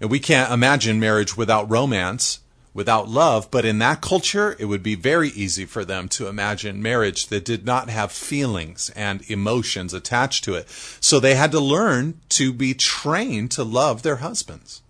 And 0.01 0.11
we 0.11 0.19
can't 0.19 0.53
imagine 0.53 0.99
marriage 0.99 1.37
without 1.37 1.71
romance, 1.71 2.41
without 2.75 3.09
love, 3.09 3.53
but 3.53 3.65
in 3.65 3.79
that 3.79 4.01
culture, 4.01 4.57
it 4.59 4.65
would 4.65 4.83
be 4.83 4.97
very 4.97 5.29
easy 5.29 5.65
for 5.65 5.85
them 5.85 6.09
to 6.09 6.27
imagine 6.27 6.83
marriage 6.83 7.29
that 7.29 7.45
did 7.45 7.65
not 7.65 7.89
have 7.89 8.11
feelings 8.11 8.91
and 8.97 9.23
emotions 9.31 9.95
attached 9.95 10.43
to 10.43 10.55
it. 10.55 10.69
So 10.99 11.21
they 11.21 11.37
had 11.37 11.53
to 11.53 11.61
learn 11.61 12.21
to 12.31 12.53
be 12.53 12.75
trained 12.75 13.53
to 13.53 13.63
love 13.63 14.03
their 14.03 14.17
husbands, 14.17 14.83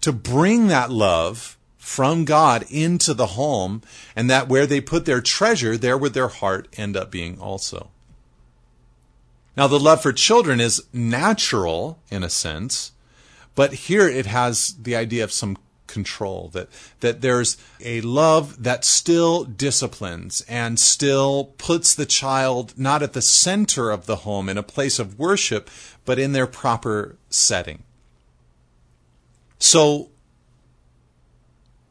to 0.00 0.12
bring 0.12 0.68
that 0.68 0.90
love 0.90 1.58
from 1.84 2.24
God 2.24 2.64
into 2.70 3.12
the 3.12 3.26
home, 3.26 3.82
and 4.16 4.30
that 4.30 4.48
where 4.48 4.66
they 4.66 4.80
put 4.80 5.04
their 5.04 5.20
treasure, 5.20 5.76
there 5.76 5.98
would 5.98 6.14
their 6.14 6.28
heart 6.28 6.66
end 6.78 6.96
up 6.96 7.10
being 7.10 7.38
also. 7.38 7.90
Now, 9.54 9.66
the 9.66 9.78
love 9.78 10.00
for 10.00 10.10
children 10.10 10.60
is 10.60 10.82
natural 10.94 11.98
in 12.10 12.24
a 12.24 12.30
sense, 12.30 12.92
but 13.54 13.74
here 13.74 14.08
it 14.08 14.24
has 14.24 14.76
the 14.82 14.96
idea 14.96 15.24
of 15.24 15.30
some 15.30 15.58
control 15.86 16.48
that 16.54 16.70
that 17.00 17.20
there's 17.20 17.58
a 17.80 18.00
love 18.00 18.62
that 18.62 18.82
still 18.82 19.44
disciplines 19.44 20.40
and 20.48 20.80
still 20.80 21.52
puts 21.58 21.94
the 21.94 22.06
child 22.06 22.72
not 22.78 23.02
at 23.02 23.12
the 23.12 23.22
center 23.22 23.90
of 23.90 24.06
the 24.06 24.16
home 24.16 24.48
in 24.48 24.56
a 24.56 24.62
place 24.62 24.98
of 24.98 25.18
worship 25.18 25.68
but 26.06 26.18
in 26.18 26.32
their 26.32 26.46
proper 26.46 27.16
setting 27.28 27.82
so 29.58 30.08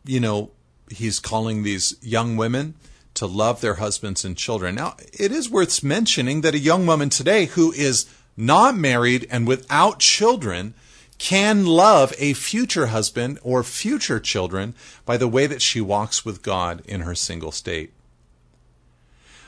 you 0.06 0.20
know 0.20 0.52
he's 0.90 1.20
calling 1.20 1.64
these 1.64 1.96
young 2.02 2.38
women 2.38 2.76
to 3.16 3.26
love 3.26 3.62
their 3.62 3.76
husbands 3.76 4.26
and 4.26 4.36
children. 4.36 4.76
Now, 4.76 4.96
it 5.12 5.32
is 5.32 5.50
worth 5.50 5.84
mentioning 5.84 6.42
that 6.42 6.56
a 6.56 6.60
young 6.60 6.86
woman 6.86 7.10
today 7.10 7.46
who 7.46 7.72
is 7.72 8.08
not 8.36 8.76
married 8.76 9.28
and 9.30 9.48
without 9.48 10.00
children 10.00 10.74
can 11.20 11.66
love 11.66 12.14
a 12.18 12.34
future 12.34 12.88
husband 12.88 13.40
or 13.44 13.64
future 13.64 14.20
children 14.20 14.74
by 15.06 15.16
the 15.16 15.28
way 15.28 15.48
that 15.48 15.62
she 15.62 15.80
walks 15.80 16.26
with 16.26 16.42
God 16.42 16.82
in 16.86 17.02
her 17.02 17.16
single 17.16 17.52
state. 17.52 17.94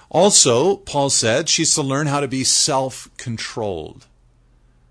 Also, 0.09 0.77
Paul 0.77 1.09
said 1.09 1.50
she's 1.50 1.74
to 1.75 1.81
learn 1.81 2.07
how 2.07 2.19
to 2.19 2.27
be 2.27 2.43
self 2.43 3.09
controlled. 3.17 4.05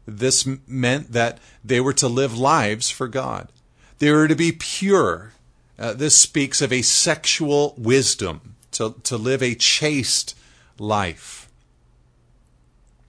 This 0.06 0.46
meant 0.66 1.12
that 1.12 1.38
they 1.64 1.80
were 1.80 1.94
to 1.94 2.08
live 2.08 2.36
lives 2.36 2.90
for 2.90 3.08
God. 3.08 3.48
They 4.00 4.10
were 4.10 4.28
to 4.28 4.36
be 4.36 4.52
pure. 4.52 5.32
Uh, 5.78 5.92
this 5.92 6.16
speaks 6.16 6.62
of 6.62 6.72
a 6.72 6.82
sexual 6.82 7.74
wisdom 7.76 8.54
to, 8.72 8.94
to 9.02 9.16
live 9.16 9.42
a 9.42 9.54
chaste 9.54 10.36
life. 10.78 11.48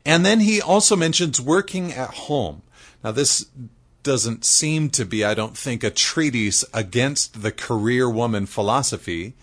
And 0.06 0.26
then 0.26 0.40
he 0.40 0.62
also 0.62 0.96
mentions 0.96 1.42
working 1.42 1.92
at 1.92 2.12
home. 2.12 2.62
Now, 3.04 3.12
this 3.12 3.48
doesn't 4.04 4.46
seem 4.46 4.90
to 4.92 5.06
be, 5.06 5.26
I 5.26 5.34
don't 5.34 5.58
think, 5.58 5.84
a 5.84 5.90
treatise 5.90 6.64
against 6.74 7.42
the 7.42 7.52
career 7.52 8.10
woman 8.10 8.46
philosophy 8.46 9.34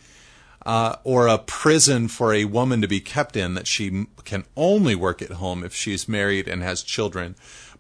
uh, 0.64 0.97
or 1.02 1.26
a 1.26 1.38
prison 1.38 2.07
for 2.07 2.33
a 2.33 2.45
woman 2.45 2.81
to 2.81 2.88
be 2.88 3.00
kept 3.00 3.37
in 3.37 3.55
that 3.55 3.67
she 3.67 4.07
can 4.25 4.45
only 4.57 4.95
work 4.95 5.21
at 5.21 5.33
home 5.33 5.64
if 5.64 5.75
she's 5.75 6.09
married 6.09 6.47
and 6.47 6.62
has 6.62 6.85
children. 6.85 7.35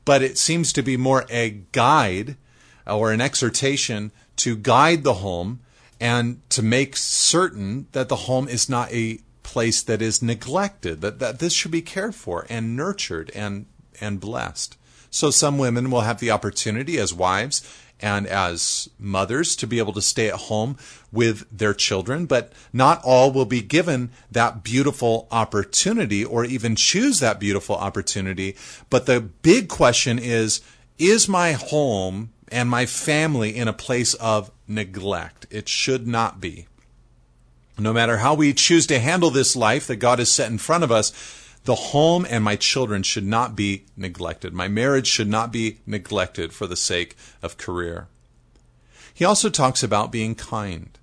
But 0.04 0.22
it 0.22 0.36
seems 0.36 0.72
to 0.72 0.82
be 0.82 0.96
more 0.96 1.24
a 1.30 1.50
guide 1.70 2.36
or 2.84 3.12
an 3.12 3.20
exhortation 3.20 4.10
to 4.36 4.56
guide 4.56 5.04
the 5.04 5.14
home 5.14 5.60
and 6.00 6.40
to 6.50 6.62
make 6.62 6.96
certain 6.96 7.86
that 7.92 8.08
the 8.08 8.16
home 8.16 8.48
is 8.48 8.68
not 8.68 8.92
a 8.92 9.20
place 9.42 9.82
that 9.82 10.02
is 10.02 10.22
neglected, 10.22 11.00
that, 11.00 11.18
that 11.18 11.38
this 11.38 11.52
should 11.52 11.70
be 11.70 11.82
cared 11.82 12.14
for 12.14 12.46
and 12.48 12.76
nurtured 12.76 13.30
and, 13.34 13.66
and 14.00 14.20
blessed. 14.20 14.76
So 15.10 15.30
some 15.30 15.58
women 15.58 15.90
will 15.90 16.00
have 16.00 16.20
the 16.20 16.30
opportunity 16.30 16.98
as 16.98 17.12
wives 17.12 17.62
and 18.00 18.26
as 18.26 18.90
mothers 18.98 19.54
to 19.56 19.66
be 19.66 19.78
able 19.78 19.92
to 19.92 20.02
stay 20.02 20.28
at 20.28 20.34
home 20.34 20.76
with 21.12 21.46
their 21.56 21.72
children, 21.72 22.26
but 22.26 22.52
not 22.72 23.00
all 23.04 23.30
will 23.30 23.44
be 23.44 23.62
given 23.62 24.10
that 24.30 24.64
beautiful 24.64 25.28
opportunity 25.30 26.24
or 26.24 26.44
even 26.44 26.74
choose 26.74 27.20
that 27.20 27.38
beautiful 27.38 27.76
opportunity. 27.76 28.56
But 28.90 29.06
the 29.06 29.20
big 29.20 29.68
question 29.68 30.18
is, 30.18 30.62
is 30.98 31.28
my 31.28 31.52
home 31.52 32.31
and 32.52 32.68
my 32.68 32.86
family 32.86 33.56
in 33.56 33.66
a 33.66 33.72
place 33.72 34.14
of 34.14 34.50
neglect. 34.68 35.46
It 35.50 35.68
should 35.68 36.06
not 36.06 36.40
be. 36.40 36.66
No 37.78 37.92
matter 37.92 38.18
how 38.18 38.34
we 38.34 38.52
choose 38.52 38.86
to 38.88 38.98
handle 38.98 39.30
this 39.30 39.56
life 39.56 39.86
that 39.86 39.96
God 39.96 40.18
has 40.18 40.30
set 40.30 40.50
in 40.50 40.58
front 40.58 40.84
of 40.84 40.92
us, 40.92 41.12
the 41.64 41.74
home 41.74 42.26
and 42.28 42.44
my 42.44 42.56
children 42.56 43.02
should 43.02 43.24
not 43.24 43.56
be 43.56 43.84
neglected. 43.96 44.52
My 44.52 44.68
marriage 44.68 45.06
should 45.06 45.28
not 45.28 45.52
be 45.52 45.78
neglected 45.86 46.52
for 46.52 46.66
the 46.66 46.76
sake 46.76 47.16
of 47.42 47.56
career. 47.56 48.08
He 49.14 49.24
also 49.24 49.48
talks 49.48 49.82
about 49.82 50.12
being 50.12 50.34
kind. 50.34 50.98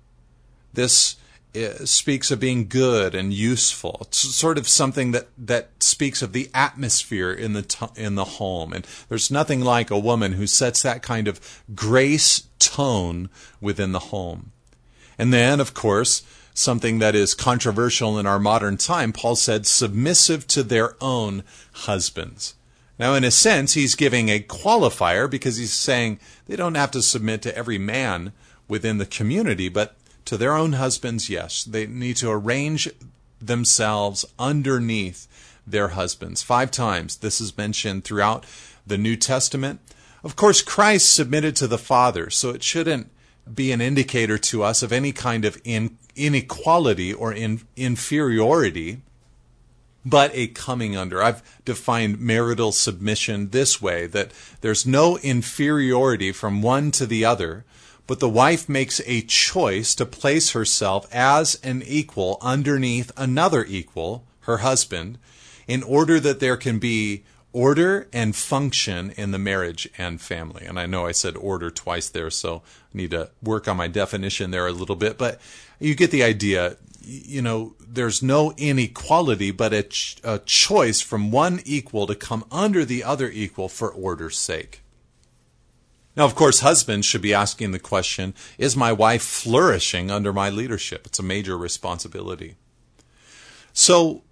This 0.72 1.16
Uh, 1.52 1.84
speaks 1.84 2.30
of 2.30 2.38
being 2.38 2.68
good 2.68 3.12
and 3.12 3.34
useful. 3.34 3.98
It's 4.02 4.18
sort 4.18 4.56
of 4.56 4.68
something 4.68 5.10
that, 5.10 5.26
that 5.36 5.82
speaks 5.82 6.22
of 6.22 6.32
the 6.32 6.48
atmosphere 6.54 7.32
in 7.32 7.54
the 7.54 7.62
t- 7.62 7.86
in 7.96 8.14
the 8.14 8.24
home. 8.24 8.72
And 8.72 8.86
there's 9.08 9.32
nothing 9.32 9.60
like 9.60 9.90
a 9.90 9.98
woman 9.98 10.34
who 10.34 10.46
sets 10.46 10.80
that 10.82 11.02
kind 11.02 11.26
of 11.26 11.64
grace 11.74 12.44
tone 12.60 13.30
within 13.60 13.90
the 13.90 13.98
home. 13.98 14.52
And 15.18 15.32
then, 15.32 15.58
of 15.58 15.74
course, 15.74 16.22
something 16.54 17.00
that 17.00 17.16
is 17.16 17.34
controversial 17.34 18.16
in 18.16 18.26
our 18.26 18.38
modern 18.38 18.76
time, 18.76 19.12
Paul 19.12 19.34
said, 19.34 19.66
submissive 19.66 20.46
to 20.48 20.62
their 20.62 20.94
own 21.00 21.42
husbands. 21.72 22.54
Now, 22.96 23.14
in 23.14 23.24
a 23.24 23.30
sense, 23.32 23.74
he's 23.74 23.96
giving 23.96 24.28
a 24.28 24.38
qualifier 24.38 25.28
because 25.28 25.56
he's 25.56 25.72
saying 25.72 26.20
they 26.46 26.54
don't 26.54 26.76
have 26.76 26.92
to 26.92 27.02
submit 27.02 27.42
to 27.42 27.56
every 27.56 27.78
man 27.78 28.32
within 28.68 28.98
the 28.98 29.06
community, 29.06 29.68
but 29.68 29.96
to 30.24 30.36
their 30.36 30.54
own 30.54 30.74
husbands, 30.74 31.28
yes. 31.28 31.64
They 31.64 31.86
need 31.86 32.16
to 32.16 32.30
arrange 32.30 32.88
themselves 33.40 34.24
underneath 34.38 35.26
their 35.66 35.88
husbands. 35.88 36.42
Five 36.42 36.70
times 36.70 37.16
this 37.16 37.40
is 37.40 37.56
mentioned 37.56 38.04
throughout 38.04 38.44
the 38.86 38.98
New 38.98 39.16
Testament. 39.16 39.80
Of 40.22 40.36
course, 40.36 40.62
Christ 40.62 41.14
submitted 41.14 41.56
to 41.56 41.66
the 41.66 41.78
Father, 41.78 42.30
so 42.30 42.50
it 42.50 42.62
shouldn't 42.62 43.10
be 43.52 43.72
an 43.72 43.80
indicator 43.80 44.38
to 44.38 44.62
us 44.62 44.82
of 44.82 44.92
any 44.92 45.12
kind 45.12 45.44
of 45.44 45.60
in, 45.64 45.96
inequality 46.14 47.12
or 47.12 47.32
in, 47.32 47.62
inferiority, 47.76 49.00
but 50.04 50.30
a 50.34 50.48
coming 50.48 50.96
under. 50.96 51.22
I've 51.22 51.42
defined 51.64 52.20
marital 52.20 52.72
submission 52.72 53.50
this 53.50 53.80
way 53.80 54.06
that 54.08 54.32
there's 54.60 54.86
no 54.86 55.18
inferiority 55.18 56.32
from 56.32 56.62
one 56.62 56.90
to 56.92 57.06
the 57.06 57.24
other, 57.24 57.64
but 58.10 58.18
the 58.18 58.28
wife 58.28 58.68
makes 58.68 59.00
a 59.06 59.20
choice 59.20 59.94
to 59.94 60.04
place 60.04 60.50
herself 60.50 61.06
as 61.14 61.54
an 61.62 61.80
equal 61.86 62.38
underneath 62.40 63.12
another 63.16 63.64
equal, 63.64 64.24
her 64.40 64.56
husband, 64.56 65.16
in 65.68 65.80
order 65.84 66.18
that 66.18 66.40
there 66.40 66.56
can 66.56 66.80
be 66.80 67.22
order 67.52 68.08
and 68.12 68.34
function 68.34 69.10
in 69.10 69.30
the 69.30 69.38
marriage 69.38 69.88
and 69.96 70.20
family. 70.20 70.66
And 70.66 70.76
I 70.76 70.86
know 70.86 71.06
I 71.06 71.12
said 71.12 71.36
order 71.36 71.70
twice 71.70 72.08
there, 72.08 72.30
so 72.30 72.62
I 72.92 72.98
need 72.98 73.12
to 73.12 73.30
work 73.44 73.68
on 73.68 73.76
my 73.76 73.86
definition 73.86 74.50
there 74.50 74.66
a 74.66 74.72
little 74.72 74.96
bit, 74.96 75.16
but 75.16 75.40
you 75.78 75.94
get 75.94 76.10
the 76.10 76.24
idea. 76.24 76.78
You 77.02 77.42
know, 77.42 77.76
there's 77.78 78.24
no 78.24 78.52
inequality, 78.56 79.52
but 79.52 79.72
a, 79.72 79.84
ch- 79.84 80.16
a 80.24 80.40
choice 80.40 81.00
from 81.00 81.30
one 81.30 81.60
equal 81.64 82.08
to 82.08 82.16
come 82.16 82.44
under 82.50 82.84
the 82.84 83.04
other 83.04 83.30
equal 83.30 83.68
for 83.68 83.88
order's 83.88 84.36
sake. 84.36 84.80
Now, 86.16 86.24
of 86.24 86.34
course, 86.34 86.60
husbands 86.60 87.06
should 87.06 87.22
be 87.22 87.34
asking 87.34 87.70
the 87.70 87.78
question 87.78 88.34
Is 88.58 88.76
my 88.76 88.92
wife 88.92 89.22
flourishing 89.22 90.10
under 90.10 90.32
my 90.32 90.50
leadership? 90.50 91.06
It's 91.06 91.18
a 91.18 91.24
major 91.24 91.56
responsibility. 91.56 92.56
So 93.72 94.22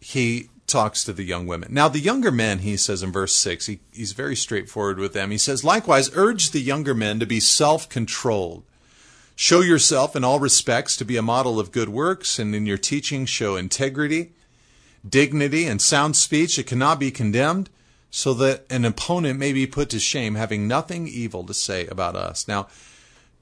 he 0.00 0.50
talks 0.66 1.04
to 1.04 1.12
the 1.12 1.22
young 1.22 1.46
women. 1.46 1.72
Now, 1.72 1.88
the 1.88 2.00
younger 2.00 2.30
men, 2.30 2.60
he 2.60 2.76
says 2.76 3.02
in 3.02 3.12
verse 3.12 3.34
6, 3.34 3.66
he, 3.66 3.80
he's 3.92 4.12
very 4.12 4.34
straightforward 4.34 4.98
with 4.98 5.12
them. 5.12 5.30
He 5.30 5.38
says, 5.38 5.62
Likewise, 5.62 6.10
urge 6.14 6.50
the 6.50 6.60
younger 6.60 6.94
men 6.94 7.20
to 7.20 7.26
be 7.26 7.40
self 7.40 7.88
controlled. 7.88 8.64
Show 9.36 9.60
yourself 9.60 10.14
in 10.14 10.24
all 10.24 10.38
respects 10.38 10.96
to 10.96 11.04
be 11.04 11.16
a 11.16 11.22
model 11.22 11.58
of 11.58 11.72
good 11.72 11.88
works, 11.88 12.38
and 12.38 12.54
in 12.54 12.66
your 12.66 12.78
teaching, 12.78 13.26
show 13.26 13.56
integrity, 13.56 14.32
dignity, 15.06 15.66
and 15.66 15.82
sound 15.82 16.16
speech 16.16 16.56
that 16.56 16.66
cannot 16.66 17.00
be 17.00 17.10
condemned 17.10 17.68
so 18.16 18.32
that 18.32 18.64
an 18.70 18.84
opponent 18.84 19.40
may 19.40 19.52
be 19.52 19.66
put 19.66 19.90
to 19.90 19.98
shame, 19.98 20.36
having 20.36 20.68
nothing 20.68 21.08
evil 21.08 21.42
to 21.42 21.52
say 21.52 21.84
about 21.88 22.14
us. 22.14 22.46
Now, 22.46 22.68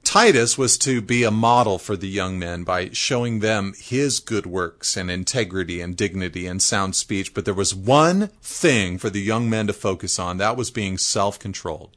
Titus 0.03 0.57
was 0.57 0.79
to 0.79 0.99
be 0.99 1.23
a 1.23 1.29
model 1.29 1.77
for 1.77 1.95
the 1.95 2.07
young 2.07 2.39
men 2.39 2.63
by 2.63 2.89
showing 2.89 3.39
them 3.39 3.75
his 3.77 4.19
good 4.19 4.47
works 4.47 4.97
and 4.97 5.11
integrity 5.11 5.79
and 5.79 5.95
dignity 5.95 6.47
and 6.47 6.59
sound 6.59 6.95
speech. 6.95 7.35
But 7.35 7.45
there 7.45 7.53
was 7.53 7.75
one 7.75 8.29
thing 8.41 8.97
for 8.97 9.11
the 9.11 9.21
young 9.21 9.47
men 9.47 9.67
to 9.67 9.73
focus 9.73 10.17
on 10.17 10.37
that 10.37 10.57
was 10.57 10.71
being 10.71 10.97
self 10.97 11.37
controlled. 11.37 11.95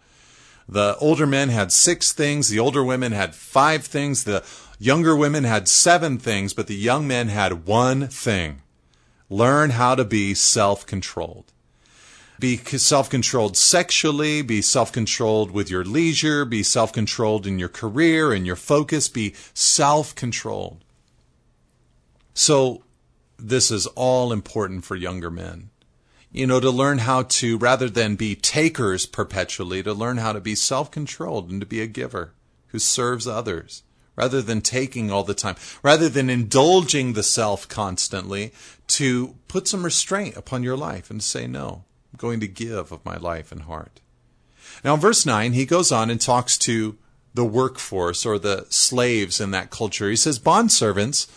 The 0.68 0.98
older 1.00 1.26
men 1.26 1.48
had 1.48 1.72
six 1.72 2.12
things, 2.12 2.50
the 2.50 2.58
older 2.58 2.84
women 2.84 3.12
had 3.12 3.34
five 3.34 3.86
things, 3.86 4.24
the 4.24 4.44
younger 4.78 5.16
women 5.16 5.44
had 5.44 5.66
seven 5.66 6.18
things, 6.18 6.52
but 6.52 6.66
the 6.66 6.76
young 6.76 7.08
men 7.08 7.28
had 7.28 7.64
one 7.66 8.08
thing 8.08 8.60
learn 9.30 9.70
how 9.70 9.94
to 9.94 10.04
be 10.04 10.34
self 10.34 10.84
controlled. 10.84 11.54
Be 12.38 12.58
self 12.58 13.08
controlled 13.08 13.56
sexually, 13.56 14.42
be 14.42 14.60
self 14.60 14.92
controlled 14.92 15.50
with 15.50 15.70
your 15.70 15.84
leisure, 15.84 16.44
be 16.44 16.62
self 16.62 16.92
controlled 16.92 17.46
in 17.46 17.58
your 17.58 17.68
career 17.68 18.32
and 18.32 18.46
your 18.46 18.56
focus, 18.56 19.08
be 19.08 19.34
self 19.54 20.14
controlled. 20.14 20.84
So, 22.34 22.82
this 23.38 23.70
is 23.70 23.86
all 23.88 24.32
important 24.32 24.84
for 24.84 24.96
younger 24.96 25.30
men. 25.30 25.70
You 26.30 26.46
know, 26.46 26.60
to 26.60 26.70
learn 26.70 26.98
how 26.98 27.22
to, 27.22 27.56
rather 27.56 27.88
than 27.88 28.16
be 28.16 28.34
takers 28.34 29.06
perpetually, 29.06 29.82
to 29.82 29.94
learn 29.94 30.18
how 30.18 30.32
to 30.32 30.40
be 30.40 30.54
self 30.54 30.90
controlled 30.90 31.50
and 31.50 31.60
to 31.60 31.66
be 31.66 31.80
a 31.80 31.86
giver 31.86 32.32
who 32.68 32.78
serves 32.78 33.26
others 33.26 33.82
rather 34.16 34.42
than 34.42 34.60
taking 34.60 35.10
all 35.10 35.22
the 35.22 35.34
time, 35.34 35.56
rather 35.82 36.08
than 36.08 36.28
indulging 36.28 37.12
the 37.12 37.22
self 37.22 37.68
constantly, 37.68 38.52
to 38.88 39.36
put 39.46 39.68
some 39.68 39.84
restraint 39.84 40.36
upon 40.36 40.62
your 40.62 40.76
life 40.76 41.10
and 41.10 41.22
say, 41.22 41.46
No, 41.46 41.84
going 42.16 42.40
to 42.40 42.48
give 42.48 42.92
of 42.92 43.04
my 43.04 43.16
life 43.16 43.52
and 43.52 43.62
heart. 43.62 44.00
Now, 44.84 44.94
in 44.94 45.00
verse 45.00 45.24
9, 45.24 45.52
he 45.52 45.66
goes 45.66 45.92
on 45.92 46.10
and 46.10 46.20
talks 46.20 46.58
to 46.58 46.96
the 47.34 47.44
workforce 47.44 48.24
or 48.24 48.38
the 48.38 48.66
slaves 48.68 49.40
in 49.40 49.50
that 49.50 49.70
culture. 49.70 50.08
He 50.08 50.16
says, 50.16 50.38
Bondservants 50.38 51.28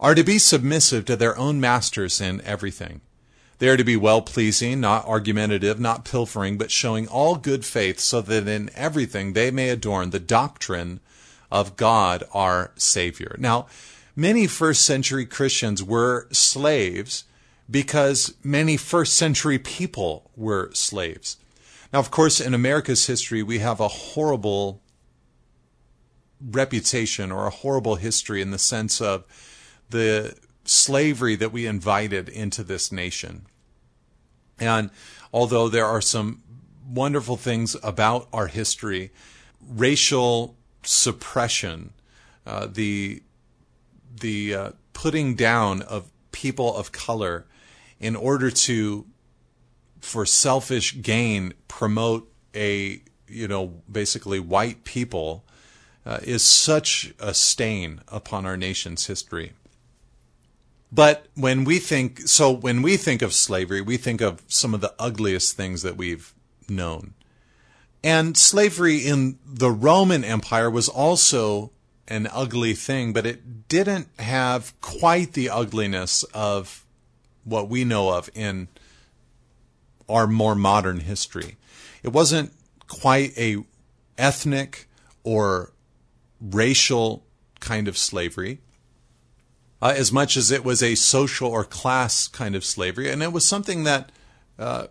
are 0.00 0.14
to 0.14 0.24
be 0.24 0.38
submissive 0.38 1.04
to 1.06 1.16
their 1.16 1.36
own 1.36 1.60
masters 1.60 2.20
in 2.20 2.40
everything. 2.42 3.00
They 3.58 3.68
are 3.68 3.76
to 3.76 3.84
be 3.84 3.96
well 3.96 4.22
pleasing, 4.22 4.80
not 4.80 5.06
argumentative, 5.06 5.78
not 5.78 6.04
pilfering, 6.04 6.58
but 6.58 6.70
showing 6.70 7.06
all 7.08 7.36
good 7.36 7.64
faith, 7.64 8.00
so 8.00 8.20
that 8.20 8.48
in 8.48 8.70
everything 8.74 9.32
they 9.32 9.50
may 9.50 9.70
adorn 9.70 10.10
the 10.10 10.20
doctrine 10.20 11.00
of 11.50 11.76
God 11.76 12.24
our 12.32 12.72
Savior. 12.76 13.36
Now, 13.38 13.66
many 14.16 14.46
first 14.46 14.84
century 14.84 15.24
Christians 15.24 15.82
were 15.82 16.26
slaves 16.32 17.24
because 17.70 18.34
many 18.42 18.76
first 18.76 19.14
century 19.14 19.58
people 19.58 20.30
were 20.36 20.70
slaves. 20.72 21.36
Now, 21.92 22.00
of 22.00 22.10
course, 22.10 22.40
in 22.40 22.54
America's 22.54 23.06
history, 23.06 23.42
we 23.42 23.60
have 23.60 23.80
a 23.80 23.88
horrible 23.88 24.82
reputation 26.40 27.32
or 27.32 27.46
a 27.46 27.50
horrible 27.50 27.94
history 27.96 28.42
in 28.42 28.50
the 28.50 28.58
sense 28.58 29.00
of 29.00 29.24
the 29.90 30.36
slavery 30.64 31.36
that 31.36 31.52
we 31.52 31.66
invited 31.66 32.28
into 32.28 32.64
this 32.64 32.90
nation. 32.90 33.46
And 34.58 34.90
although 35.32 35.68
there 35.68 35.86
are 35.86 36.00
some 36.00 36.42
wonderful 36.86 37.36
things 37.36 37.76
about 37.82 38.28
our 38.32 38.46
history, 38.46 39.10
racial 39.60 40.56
suppression, 40.82 41.92
uh, 42.46 42.66
the 42.66 43.22
the 44.20 44.54
uh, 44.54 44.70
putting 44.92 45.34
down 45.34 45.82
of 45.82 46.10
people 46.30 46.74
of 46.76 46.92
color 46.92 47.46
in 48.00 48.16
order 48.16 48.50
to, 48.50 49.06
for 50.00 50.26
selfish 50.26 51.00
gain, 51.02 51.54
promote 51.68 52.30
a 52.54 53.02
you 53.26 53.48
know 53.48 53.82
basically 53.90 54.38
white 54.38 54.84
people 54.84 55.44
uh, 56.06 56.18
is 56.22 56.42
such 56.42 57.14
a 57.18 57.34
stain 57.34 58.00
upon 58.08 58.46
our 58.46 58.56
nation's 58.56 59.06
history. 59.06 59.52
But 60.92 61.26
when 61.34 61.64
we 61.64 61.78
think 61.78 62.20
so, 62.20 62.52
when 62.52 62.80
we 62.80 62.96
think 62.96 63.20
of 63.20 63.32
slavery, 63.32 63.80
we 63.80 63.96
think 63.96 64.20
of 64.20 64.42
some 64.46 64.74
of 64.74 64.80
the 64.80 64.94
ugliest 64.98 65.56
things 65.56 65.82
that 65.82 65.96
we've 65.96 66.32
known. 66.68 67.14
And 68.04 68.36
slavery 68.36 68.98
in 68.98 69.38
the 69.44 69.70
Roman 69.70 70.22
Empire 70.22 70.70
was 70.70 70.88
also 70.88 71.72
an 72.06 72.28
ugly 72.30 72.74
thing, 72.74 73.12
but 73.12 73.26
it 73.26 73.66
didn't 73.66 74.08
have 74.20 74.78
quite 74.80 75.32
the 75.32 75.48
ugliness 75.48 76.22
of 76.34 76.83
what 77.44 77.68
we 77.68 77.84
know 77.84 78.10
of 78.10 78.28
in 78.34 78.68
our 80.08 80.26
more 80.26 80.54
modern 80.54 81.00
history. 81.00 81.56
It 82.02 82.08
wasn't 82.08 82.52
quite 82.88 83.36
a 83.38 83.64
ethnic 84.18 84.88
or 85.22 85.72
racial 86.40 87.24
kind 87.60 87.88
of 87.88 87.96
slavery, 87.96 88.60
uh, 89.80 89.94
as 89.96 90.12
much 90.12 90.36
as 90.36 90.50
it 90.50 90.64
was 90.64 90.82
a 90.82 90.94
social 90.94 91.50
or 91.50 91.64
class 91.64 92.28
kind 92.28 92.54
of 92.54 92.64
slavery, 92.64 93.10
and 93.10 93.22
it 93.22 93.32
was 93.32 93.44
something 93.44 93.84
that 93.84 94.10
uh, 94.58 94.86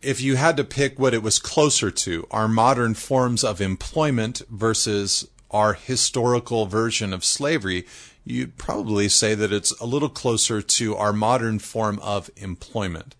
if 0.00 0.20
you 0.20 0.36
had 0.36 0.56
to 0.56 0.64
pick 0.64 0.98
what 0.98 1.14
it 1.14 1.22
was 1.22 1.38
closer 1.38 1.90
to, 1.90 2.26
our 2.30 2.46
modern 2.46 2.94
forms 2.94 3.42
of 3.42 3.60
employment 3.60 4.42
versus 4.50 5.28
our 5.54 5.74
historical 5.74 6.66
version 6.66 7.12
of 7.12 7.24
slavery, 7.24 7.86
you'd 8.24 8.58
probably 8.58 9.08
say 9.08 9.36
that 9.36 9.52
it's 9.52 9.70
a 9.80 9.86
little 9.86 10.08
closer 10.08 10.60
to 10.60 10.96
our 10.96 11.12
modern 11.12 11.60
form 11.60 12.00
of 12.00 12.28
employment. 12.36 13.14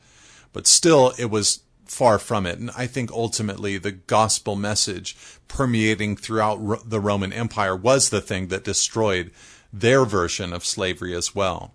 But 0.53 0.67
still, 0.67 1.13
it 1.17 1.27
was 1.27 1.61
far 1.85 2.19
from 2.19 2.45
it. 2.45 2.59
And 2.59 2.71
I 2.77 2.89
think 2.89 3.13
ultimately 3.13 3.79
the 3.79 3.93
gospel 3.93 4.57
message 4.57 5.17
permeating 5.47 6.17
throughout 6.17 6.91
the 6.91 7.01
Roman 7.01 7.33
Empire 7.33 7.77
was 7.77 8.11
the 8.11 8.21
thing 8.21 8.49
that 8.49 8.65
destroyed 8.65 9.31
their 9.73 10.05
version 10.05 10.53
of 10.53 10.65
slavery 10.65 11.15
as 11.15 11.35
well. 11.35 11.73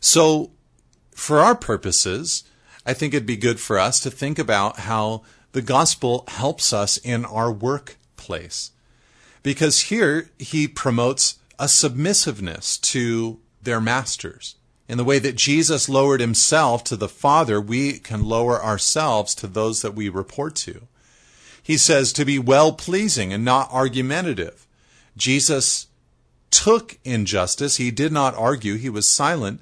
So, 0.00 0.50
for 1.12 1.38
our 1.38 1.54
purposes, 1.54 2.44
I 2.84 2.94
think 2.94 3.14
it'd 3.14 3.26
be 3.26 3.36
good 3.36 3.60
for 3.60 3.78
us 3.78 4.00
to 4.00 4.10
think 4.10 4.38
about 4.38 4.80
how 4.80 5.22
the 5.52 5.62
gospel 5.62 6.24
helps 6.26 6.72
us 6.72 6.96
in 6.98 7.24
our 7.24 7.50
workplace. 7.52 8.72
Because 9.44 9.82
here 9.82 10.30
he 10.40 10.66
promotes 10.66 11.38
a 11.56 11.68
submissiveness 11.68 12.76
to 12.78 13.38
their 13.62 13.80
masters. 13.80 14.56
In 14.88 14.98
the 14.98 15.04
way 15.04 15.20
that 15.20 15.36
Jesus 15.36 15.88
lowered 15.88 16.20
himself 16.20 16.82
to 16.84 16.96
the 16.96 17.08
Father, 17.08 17.60
we 17.60 18.00
can 18.00 18.24
lower 18.24 18.60
ourselves 18.60 19.36
to 19.36 19.46
those 19.46 19.82
that 19.82 19.94
we 19.94 20.08
report 20.08 20.56
to. 20.56 20.88
He 21.62 21.76
says 21.76 22.12
to 22.14 22.24
be 22.24 22.40
well 22.40 22.72
pleasing 22.72 23.32
and 23.32 23.44
not 23.44 23.72
argumentative. 23.72 24.66
Jesus 25.16 25.86
took 26.50 26.98
injustice. 27.04 27.76
He 27.76 27.92
did 27.92 28.10
not 28.10 28.34
argue. 28.34 28.74
He 28.74 28.90
was 28.90 29.08
silent. 29.08 29.60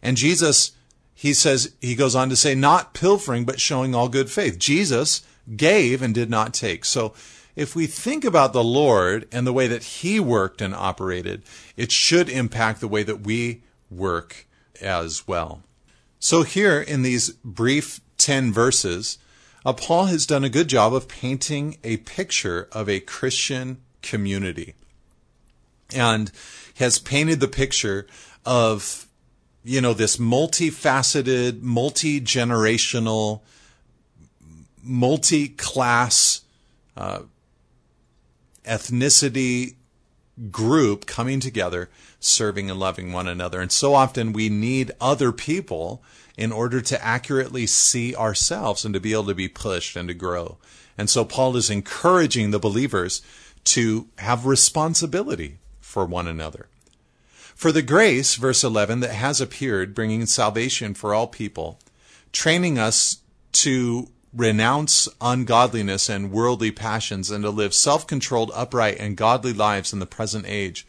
And 0.00 0.16
Jesus 0.16 0.70
he 1.14 1.32
says, 1.32 1.72
he 1.80 1.94
goes 1.94 2.14
on 2.14 2.28
to 2.28 2.36
say, 2.36 2.54
not 2.54 2.92
pilfering, 2.92 3.44
but 3.44 3.60
showing 3.60 3.94
all 3.94 4.08
good 4.08 4.28
faith. 4.28 4.58
Jesus 4.58 5.22
gave 5.56 6.02
and 6.02 6.14
did 6.14 6.28
not 6.28 6.52
take. 6.52 6.84
So 6.84 7.14
if 7.56 7.76
we 7.76 7.86
think 7.86 8.24
about 8.24 8.52
the 8.52 8.64
Lord 8.64 9.28
and 9.30 9.46
the 9.46 9.52
way 9.52 9.66
that 9.66 9.82
he 9.82 10.18
worked 10.18 10.60
and 10.60 10.74
operated, 10.74 11.42
it 11.76 11.92
should 11.92 12.28
impact 12.28 12.80
the 12.80 12.88
way 12.88 13.02
that 13.02 13.20
we 13.20 13.62
work 13.90 14.46
as 14.80 15.26
well. 15.28 15.62
So 16.18 16.42
here 16.42 16.80
in 16.80 17.02
these 17.02 17.30
brief 17.44 18.00
10 18.18 18.52
verses, 18.52 19.18
uh, 19.64 19.72
Paul 19.72 20.06
has 20.06 20.26
done 20.26 20.44
a 20.44 20.48
good 20.48 20.68
job 20.68 20.94
of 20.94 21.08
painting 21.08 21.78
a 21.84 21.98
picture 21.98 22.68
of 22.72 22.88
a 22.88 23.00
Christian 23.00 23.78
community 24.02 24.74
and 25.94 26.30
has 26.76 26.98
painted 26.98 27.40
the 27.40 27.48
picture 27.48 28.06
of 28.44 29.06
you 29.64 29.80
know, 29.80 29.94
this 29.94 30.18
multifaceted, 30.18 31.62
multi 31.62 32.20
generational, 32.20 33.40
multi 34.82 35.48
class 35.48 36.42
uh, 36.96 37.20
ethnicity 38.64 39.76
group 40.50 41.06
coming 41.06 41.40
together, 41.40 41.88
serving 42.18 42.70
and 42.70 42.78
loving 42.78 43.12
one 43.12 43.28
another. 43.28 43.60
And 43.60 43.70
so 43.70 43.94
often 43.94 44.32
we 44.32 44.48
need 44.48 44.90
other 45.00 45.32
people 45.32 46.02
in 46.36 46.50
order 46.50 46.80
to 46.80 47.04
accurately 47.04 47.66
see 47.66 48.14
ourselves 48.14 48.84
and 48.84 48.92
to 48.94 49.00
be 49.00 49.12
able 49.12 49.26
to 49.26 49.34
be 49.34 49.48
pushed 49.48 49.96
and 49.96 50.08
to 50.08 50.14
grow. 50.14 50.58
And 50.98 51.08
so 51.08 51.24
Paul 51.24 51.56
is 51.56 51.70
encouraging 51.70 52.50
the 52.50 52.58
believers 52.58 53.22
to 53.64 54.08
have 54.18 54.46
responsibility 54.46 55.58
for 55.80 56.04
one 56.04 56.26
another. 56.26 56.68
For 57.54 57.70
the 57.70 57.82
grace, 57.82 58.34
verse 58.34 58.64
11, 58.64 59.00
that 59.00 59.12
has 59.12 59.40
appeared, 59.40 59.94
bringing 59.94 60.26
salvation 60.26 60.94
for 60.94 61.14
all 61.14 61.28
people, 61.28 61.78
training 62.32 62.78
us 62.78 63.18
to 63.52 64.08
renounce 64.34 65.08
ungodliness 65.20 66.08
and 66.08 66.32
worldly 66.32 66.70
passions 66.70 67.30
and 67.30 67.44
to 67.44 67.50
live 67.50 67.72
self 67.74 68.06
controlled, 68.06 68.50
upright, 68.54 68.98
and 68.98 69.16
godly 69.16 69.52
lives 69.52 69.92
in 69.92 69.98
the 69.98 70.06
present 70.06 70.44
age, 70.46 70.86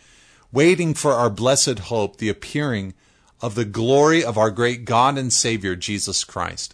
waiting 0.52 0.94
for 0.94 1.14
our 1.14 1.30
blessed 1.30 1.80
hope, 1.80 2.18
the 2.18 2.30
appearing 2.30 2.94
of 3.42 3.56
the 3.56 3.66
glory 3.66 4.24
of 4.24 4.38
our 4.38 4.50
great 4.50 4.86
God 4.86 5.18
and 5.18 5.32
Savior, 5.32 5.76
Jesus 5.76 6.24
Christ, 6.24 6.74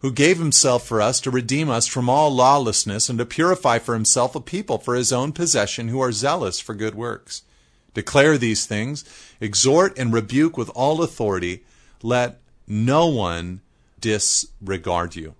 who 0.00 0.10
gave 0.10 0.38
himself 0.38 0.86
for 0.86 1.00
us 1.00 1.20
to 1.20 1.30
redeem 1.30 1.68
us 1.68 1.86
from 1.86 2.08
all 2.08 2.30
lawlessness 2.30 3.08
and 3.08 3.18
to 3.18 3.26
purify 3.26 3.78
for 3.78 3.94
himself 3.94 4.34
a 4.34 4.40
people 4.40 4.78
for 4.78 4.94
his 4.94 5.12
own 5.12 5.32
possession 5.32 5.88
who 5.88 6.00
are 6.00 6.12
zealous 6.12 6.58
for 6.58 6.74
good 6.74 6.94
works. 6.94 7.42
Declare 7.94 8.38
these 8.38 8.66
things, 8.66 9.04
exhort 9.40 9.98
and 9.98 10.12
rebuke 10.12 10.56
with 10.56 10.70
all 10.70 11.02
authority. 11.02 11.64
Let 12.02 12.40
no 12.66 13.06
one 13.06 13.60
disregard 14.00 15.16
you. 15.16 15.34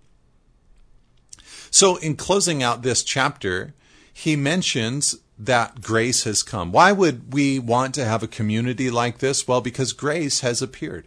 So, 1.71 1.97
in 1.97 2.17
closing 2.17 2.63
out 2.63 2.83
this 2.83 3.03
chapter, 3.03 3.75
he 4.13 4.37
mentions 4.37 5.17
that 5.39 5.81
grace 5.81 6.25
has 6.25 6.43
come. 6.43 6.73
Why 6.73 6.93
would 6.93 7.33
we 7.33 7.59
want 7.59 7.95
to 7.95 8.05
have 8.05 8.23
a 8.23 8.29
community 8.29 8.91
like 8.91 9.19
this? 9.19 9.47
Well, 9.47 9.61
because 9.61 9.93
grace 9.93 10.41
has 10.41 10.61
appeared. 10.61 11.07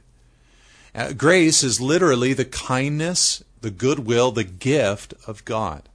Uh, 0.95 1.13
grace 1.13 1.63
is 1.63 1.81
literally 1.81 2.33
the 2.33 2.45
kindness, 2.45 3.43
the 3.61 3.71
goodwill, 3.71 4.31
the 4.31 4.43
gift 4.43 5.13
of 5.27 5.43
God. 5.45 5.89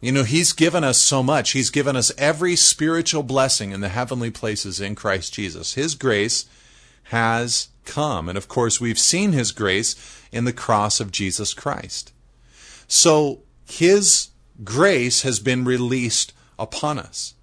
You 0.00 0.12
know, 0.12 0.24
He's 0.24 0.52
given 0.52 0.82
us 0.82 0.98
so 0.98 1.22
much. 1.22 1.52
He's 1.52 1.70
given 1.70 1.94
us 1.96 2.12
every 2.16 2.56
spiritual 2.56 3.22
blessing 3.22 3.70
in 3.72 3.80
the 3.80 3.90
heavenly 3.90 4.30
places 4.30 4.80
in 4.80 4.94
Christ 4.94 5.34
Jesus. 5.34 5.74
His 5.74 5.94
grace 5.94 6.46
has 7.04 7.68
come. 7.84 8.28
And 8.28 8.38
of 8.38 8.48
course, 8.48 8.80
we've 8.80 8.98
seen 8.98 9.32
His 9.32 9.52
grace 9.52 9.94
in 10.32 10.44
the 10.44 10.52
cross 10.52 11.00
of 11.00 11.12
Jesus 11.12 11.52
Christ. 11.52 12.12
So, 12.88 13.40
His 13.70 14.28
grace 14.64 15.22
has 15.22 15.38
been 15.40 15.64
released 15.64 16.32
upon 16.58 16.98
us. 16.98 17.34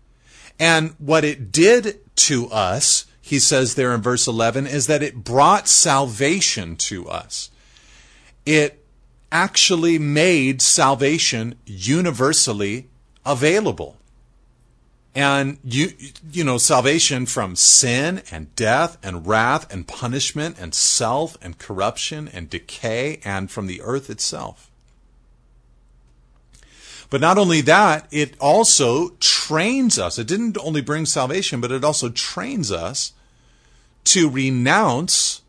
And 0.59 0.95
what 0.97 1.23
it 1.23 1.51
did 1.51 1.99
to 2.15 2.47
us, 2.49 3.05
he 3.21 3.39
says 3.39 3.75
there 3.75 3.93
in 3.93 4.01
verse 4.01 4.27
11, 4.27 4.67
is 4.67 4.87
that 4.87 5.03
it 5.03 5.23
brought 5.23 5.67
salvation 5.67 6.75
to 6.77 7.07
us. 7.07 7.49
It 8.45 8.83
actually 9.31 9.99
made 9.99 10.61
salvation 10.61 11.55
universally 11.65 12.89
available. 13.25 13.97
And 15.13 15.57
you, 15.63 15.89
you 16.31 16.43
know, 16.43 16.57
salvation 16.57 17.25
from 17.25 17.55
sin 17.55 18.21
and 18.29 18.55
death 18.55 18.97
and 19.01 19.25
wrath 19.25 19.71
and 19.73 19.87
punishment 19.87 20.57
and 20.59 20.75
self 20.75 21.37
and 21.41 21.57
corruption 21.57 22.27
and 22.27 22.49
decay 22.49 23.19
and 23.25 23.49
from 23.49 23.65
the 23.65 23.81
earth 23.81 24.09
itself. 24.09 24.66
But 27.09 27.21
not 27.21 27.37
only 27.37 27.61
that, 27.61 28.07
it 28.11 28.35
also 28.39 29.09
trains 29.19 29.97
us. 29.97 30.19
It 30.19 30.27
didn't 30.27 30.57
only 30.57 30.81
bring 30.81 31.05
salvation, 31.05 31.61
but 31.61 31.71
it 31.71 31.83
also 31.83 32.09
trains 32.09 32.71
us 32.71 33.13
to 34.05 34.29
renounce 34.29 35.41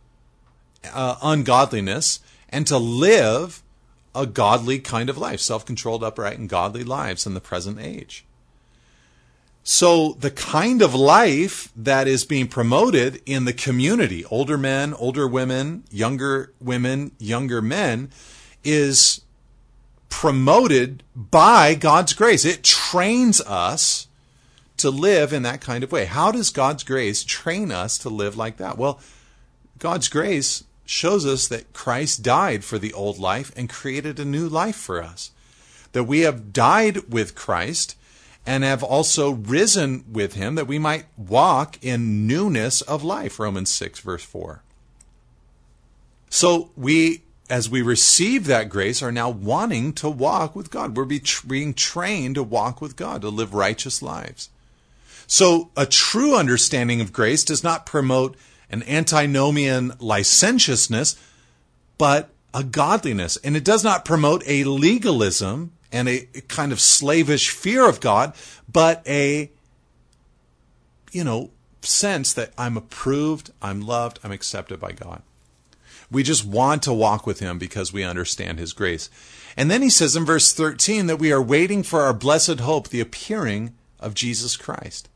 uh, 0.93 1.17
ungodliness 1.23 2.21
and 2.49 2.67
to 2.67 2.79
live 2.79 3.63
a 4.15 4.27
godly 4.27 4.79
kind 4.79 5.11
of 5.11 5.19
life, 5.19 5.41
self 5.41 5.65
controlled, 5.65 6.03
upright, 6.03 6.39
and 6.39 6.49
godly 6.49 6.85
lives 6.85 7.27
in 7.27 7.35
the 7.35 7.41
present 7.41 7.79
age. 7.81 8.25
So, 9.63 10.15
the 10.15 10.31
kind 10.31 10.81
of 10.81 10.95
life 10.95 11.71
that 11.77 12.09
is 12.09 12.25
being 12.25 12.49
promoted 12.49 13.21
in 13.27 13.45
the 13.45 13.53
community, 13.53 14.25
older 14.27 14.57
men, 14.57 14.95
older 14.95 15.29
women, 15.29 15.85
younger 15.91 16.53
women, 16.59 17.13
younger 17.19 17.61
men, 17.61 18.11
is 18.65 19.21
promoted 20.09 21.03
by 21.15 21.75
God's 21.75 22.13
grace. 22.13 22.45
It 22.45 22.63
trains 22.65 23.41
us 23.43 24.07
to 24.79 24.91
live 24.91 25.33
in 25.33 25.43
that 25.43 25.61
kind 25.61 25.85
of 25.85 25.93
way. 25.93 26.07
How 26.07 26.31
does 26.31 26.51
God's 26.51 26.85
grace 26.85 27.25
train 27.25 27.71
us 27.71 27.99
to 27.99 28.09
live 28.09 28.37
like 28.37 28.57
that? 28.59 28.79
Well, 28.79 29.01
God's 29.79 30.09
grace 30.09 30.65
shows 30.85 31.27
us 31.27 31.49
that 31.49 31.73
Christ 31.73 32.23
died 32.23 32.65
for 32.65 32.79
the 32.79 32.93
old 32.93 33.19
life 33.19 33.53
and 33.57 33.69
created 33.69 34.19
a 34.19 34.25
new 34.25 34.49
life 34.49 34.77
for 34.77 35.03
us. 35.03 35.31
That 35.93 36.05
we 36.05 36.21
have 36.21 36.53
died 36.53 37.13
with 37.13 37.35
Christ 37.35 37.97
and 38.47 38.65
have 38.65 38.83
also 38.83 39.31
risen 39.33 40.05
with 40.11 40.35
him 40.35 40.55
that 40.55 40.67
we 40.67 40.79
might 40.79 41.05
walk 41.17 41.77
in 41.83 42.27
newness 42.27 42.81
of 42.81 43.05
life. 43.05 43.39
Romans 43.39 43.69
6, 43.71 44.01
verse 44.01 44.25
4. 44.25 44.63
So 46.31 46.71
we 46.77 47.23
as 47.51 47.71
we 47.71 47.83
receive 47.83 48.47
that 48.47 48.69
grace, 48.69 49.03
are 49.03 49.13
now 49.13 49.31
wanting 49.31 49.93
to 49.95 50.09
walk 50.09 50.55
with 50.55 50.71
God. 50.71 50.97
We're 50.97 51.05
being 51.05 51.75
trained 51.75 52.35
to 52.35 52.43
walk 52.43 52.81
with 52.81 52.97
God, 52.97 53.23
to 53.23 53.29
live 53.29 53.55
righteous 53.55 54.03
lives. 54.03 54.51
So, 55.27 55.71
a 55.77 55.85
true 55.87 56.37
understanding 56.37 57.01
of 57.01 57.13
grace 57.13 57.45
does 57.45 57.63
not 57.63 57.87
promote 57.87 58.37
an 58.71 58.83
antinomian 58.85 59.93
licentiousness, 59.99 61.17
but 61.99 62.31
a 62.55 62.65
godliness. 62.65 63.37
And 63.39 63.57
it 63.57 63.65
does 63.65 63.85
not 63.85 64.05
promote 64.05 64.43
a 64.47 64.65
legalism 64.65 65.73
and 65.93 66.09
a 66.09 66.27
kind 66.49 66.73
of 66.73 66.81
slavish 66.81 67.51
fear 67.51 67.89
of 67.89 68.01
God, 68.01 68.35
but 68.71 69.03
a, 69.07 69.51
you 71.13 71.25
know, 71.25 71.51
sense 71.83 72.33
that 72.35 72.53
I'm 72.59 72.77
approved, 72.77 73.51
I'm 73.63 73.81
loved, 73.81 74.19
I'm 74.23 74.33
accepted 74.33 74.81
by 74.81 74.93
God. 74.93 75.23
We 76.11 76.23
just 76.23 76.45
want 76.45 76.83
to 76.85 76.93
walk 76.93 77.27
with 77.27 77.41
him 77.41 77.59
because 77.59 77.93
we 77.93 78.03
understand 78.03 78.59
his 78.59 78.73
grace. 78.73 79.11
And 79.57 79.71
then 79.71 79.83
he 79.83 79.91
says 79.91 80.17
in 80.17 80.25
verse 80.25 80.53
13 80.53 81.07
that 81.07 81.19
we 81.19 81.33
are 81.33 81.43
waiting 81.43 81.83
for 81.83 82.01
our 82.01 82.15
blessed 82.15 82.61
hope, 82.61 82.89
the 82.89 83.01
appearing 83.01 83.75
of 84.01 84.15
Jesus 84.15 84.57
Christ. 84.57 85.09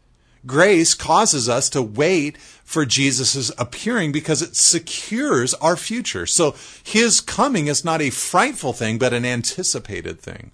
Grace 0.44 0.94
causes 0.94 1.48
us 1.48 1.70
to 1.70 1.80
wait 1.80 2.36
for 2.36 2.84
Jesus' 2.84 3.52
appearing 3.56 4.10
because 4.10 4.42
it 4.42 4.56
secures 4.56 5.54
our 5.54 5.76
future. 5.76 6.26
So 6.26 6.56
his 6.82 7.20
coming 7.20 7.68
is 7.68 7.84
not 7.84 8.02
a 8.02 8.10
frightful 8.10 8.72
thing, 8.72 8.98
but 8.98 9.12
an 9.12 9.24
anticipated 9.24 10.20
thing. 10.20 10.50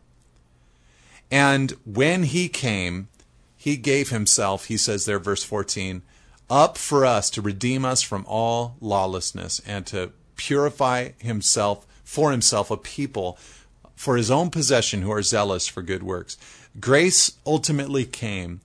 And 1.31 1.72
when 1.85 2.24
he 2.24 2.48
came, 2.48 3.09
he 3.57 3.77
gave 3.77 4.11
himself, 4.11 4.66
he 4.66 4.77
says 4.77 5.05
there, 5.05 5.18
verse 5.18 5.44
14, 5.44 6.03
up 6.51 6.79
for 6.79 7.05
us 7.05 7.31
to 7.31 7.42
redeem 7.42 7.85
us 7.85 8.03
from 8.03 8.24
all 8.27 8.77
lawlessness 8.81 9.61
and 9.66 9.87
to 9.87 10.12
purify 10.38 11.11
himself 11.18 11.87
for 12.03 12.31
himself 12.31 12.70
a 12.70 12.77
people 12.79 13.37
for 13.94 14.16
his 14.16 14.31
own 14.31 14.48
possession 14.48 15.03
who 15.03 15.12
are 15.12 15.22
zealous 15.22 15.68
for 15.68 15.83
good 15.83 16.03
works. 16.03 16.38
Grace 16.81 17.33
ultimately 17.44 18.07
came 18.07 18.61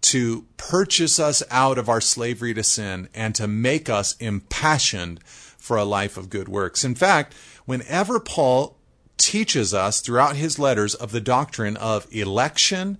to 0.00 0.46
purchase 0.56 1.18
us 1.18 1.42
out 1.50 1.76
of 1.76 1.88
our 1.88 2.00
slavery 2.00 2.54
to 2.54 2.62
sin 2.62 3.08
and 3.12 3.34
to 3.34 3.46
make 3.46 3.90
us 3.90 4.16
impassioned 4.18 5.20
for 5.24 5.76
a 5.76 5.84
life 5.84 6.16
of 6.16 6.30
good 6.30 6.48
works. 6.48 6.84
In 6.84 6.94
fact, 6.94 7.34
whenever 7.64 8.20
Paul 8.20 8.76
teaches 9.16 9.74
us 9.74 10.00
throughout 10.00 10.36
his 10.36 10.58
letters 10.58 10.94
of 10.94 11.10
the 11.10 11.20
doctrine 11.20 11.76
of 11.76 12.06
election 12.14 12.98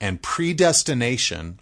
and 0.00 0.22
predestination, 0.22 1.60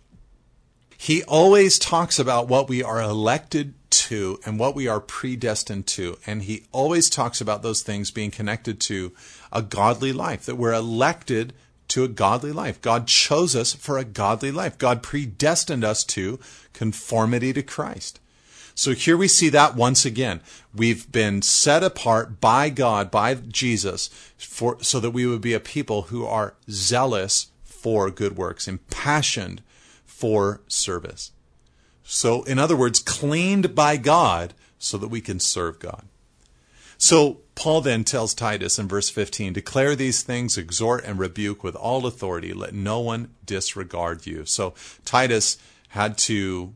he 0.97 1.23
always 1.25 1.79
talks 1.79 2.19
about 2.19 2.49
what 2.49 2.69
we 2.69 2.83
are 2.83 3.01
elected 3.01 3.75
to 3.91 4.39
and 4.45 4.59
what 4.59 4.75
we 4.75 4.89
are 4.89 5.01
predestined 5.01 5.87
to. 5.87 6.19
And 6.27 6.43
he 6.43 6.65
always 6.73 7.09
talks 7.09 7.41
about 7.41 7.63
those 7.63 7.83
things 7.83 8.11
being 8.11 8.31
connected 8.31 8.81
to 8.83 9.13
a 9.53 9.63
godly 9.63 10.13
life, 10.13 10.45
that 10.47 10.57
we're 10.57 10.73
elected 10.73 11.53
to 11.89 12.05
a 12.05 12.09
godly 12.09 12.53
life. 12.53 12.81
God 12.81 13.07
chose 13.07 13.55
us 13.55 13.73
for 13.73 13.99
a 13.99 14.05
godly 14.05 14.51
life. 14.51 14.79
God 14.79 15.03
predestined 15.03 15.85
us 15.85 16.05
to 16.05 16.41
conformity 16.73 17.53
to 17.53 17.63
Christ. 17.63 18.21
So 18.75 18.93
here 18.93 19.17
we 19.17 19.29
see 19.29 19.49
that 19.51 19.77
once 19.77 20.05
again. 20.05 20.41
We've 20.75 21.11
been 21.11 21.43
set 21.43 21.85
apart 21.85 22.41
by 22.41 22.71
God, 22.71 23.11
by 23.11 23.35
Jesus, 23.35 24.09
for, 24.37 24.83
so 24.83 24.99
that 24.99 25.13
we 25.13 25.27
would 25.27 25.41
be 25.41 25.55
a 25.55 25.61
people 25.61 26.03
who 26.03 26.27
are 26.27 26.55
zealous 26.69 27.49
for 27.63 28.11
good 28.11 28.37
works, 28.37 28.67
impassioned 28.67 29.63
for 30.25 30.63
service. 30.69 31.33
So, 32.03 32.45
in 32.45 32.59
other 32.59 32.75
words, 32.75 32.99
cleaned 32.99 33.75
by 33.75 33.99
God 33.99 34.55
so 34.79 34.97
that 34.97 35.09
we 35.09 35.21
can 35.21 35.39
serve 35.39 35.79
God. 35.79 36.07
So, 36.97 37.41
Paul 37.55 37.83
then 37.83 38.05
tells 38.05 38.33
Titus 38.33 38.79
in 38.79 38.89
verse 38.89 39.11
15 39.11 39.53
Declare 39.53 39.97
these 39.97 40.23
things, 40.23 40.57
exhort 40.57 41.05
and 41.05 41.19
rebuke 41.19 41.63
with 41.63 41.77
all 41.77 42.07
authority. 42.07 42.55
Let 42.55 42.73
no 42.73 43.01
one 43.01 43.35
disregard 43.45 44.27
you. 44.27 44.47
So, 44.47 44.73
Titus 45.05 45.59
had 45.89 46.17
to, 46.21 46.73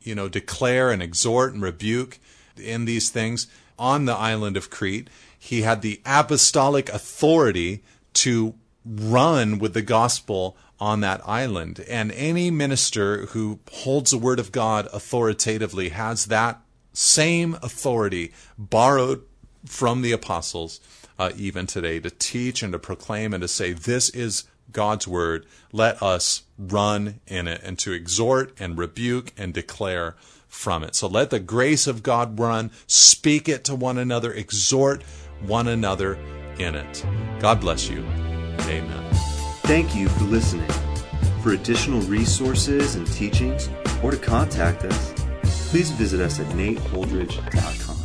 you 0.00 0.14
know, 0.14 0.30
declare 0.30 0.90
and 0.90 1.02
exhort 1.02 1.52
and 1.52 1.62
rebuke 1.62 2.18
in 2.56 2.86
these 2.86 3.10
things 3.10 3.46
on 3.78 4.06
the 4.06 4.16
island 4.16 4.56
of 4.56 4.70
Crete. 4.70 5.10
He 5.38 5.60
had 5.60 5.82
the 5.82 6.00
apostolic 6.06 6.88
authority 6.88 7.82
to 8.14 8.54
run 8.86 9.58
with 9.58 9.74
the 9.74 9.82
gospel 9.82 10.56
on 10.78 11.00
that 11.00 11.20
island. 11.26 11.84
And 11.88 12.12
any 12.12 12.50
minister 12.50 13.26
who 13.26 13.60
holds 13.70 14.10
the 14.10 14.18
word 14.18 14.38
of 14.38 14.52
God 14.52 14.88
authoritatively 14.92 15.90
has 15.90 16.26
that 16.26 16.60
same 16.92 17.54
authority 17.62 18.32
borrowed 18.58 19.22
from 19.64 20.02
the 20.02 20.12
apostles 20.12 20.80
uh, 21.18 21.30
even 21.36 21.66
today 21.66 22.00
to 22.00 22.10
teach 22.10 22.62
and 22.62 22.72
to 22.72 22.78
proclaim 22.78 23.32
and 23.32 23.42
to 23.42 23.48
say, 23.48 23.72
This 23.72 24.10
is 24.10 24.44
God's 24.72 25.08
word. 25.08 25.46
Let 25.72 26.02
us 26.02 26.42
run 26.58 27.20
in 27.26 27.48
it 27.48 27.60
and 27.62 27.78
to 27.80 27.92
exhort 27.92 28.52
and 28.60 28.78
rebuke 28.78 29.32
and 29.36 29.54
declare 29.54 30.16
from 30.48 30.82
it. 30.82 30.94
So 30.94 31.06
let 31.06 31.30
the 31.30 31.40
grace 31.40 31.86
of 31.86 32.02
God 32.02 32.38
run, 32.38 32.70
speak 32.86 33.48
it 33.48 33.64
to 33.64 33.74
one 33.74 33.98
another, 33.98 34.32
exhort 34.32 35.02
one 35.42 35.68
another 35.68 36.14
in 36.58 36.74
it. 36.74 37.04
God 37.40 37.60
bless 37.60 37.88
you. 37.88 38.04
Amen. 38.60 39.35
Thank 39.66 39.96
you 39.96 40.08
for 40.08 40.22
listening. 40.24 40.70
For 41.42 41.50
additional 41.52 42.00
resources 42.02 42.94
and 42.94 43.04
teachings, 43.12 43.68
or 44.00 44.12
to 44.12 44.16
contact 44.16 44.84
us, 44.84 45.12
please 45.70 45.90
visit 45.90 46.20
us 46.20 46.38
at 46.38 46.46
nateholdridge.com. 46.54 47.95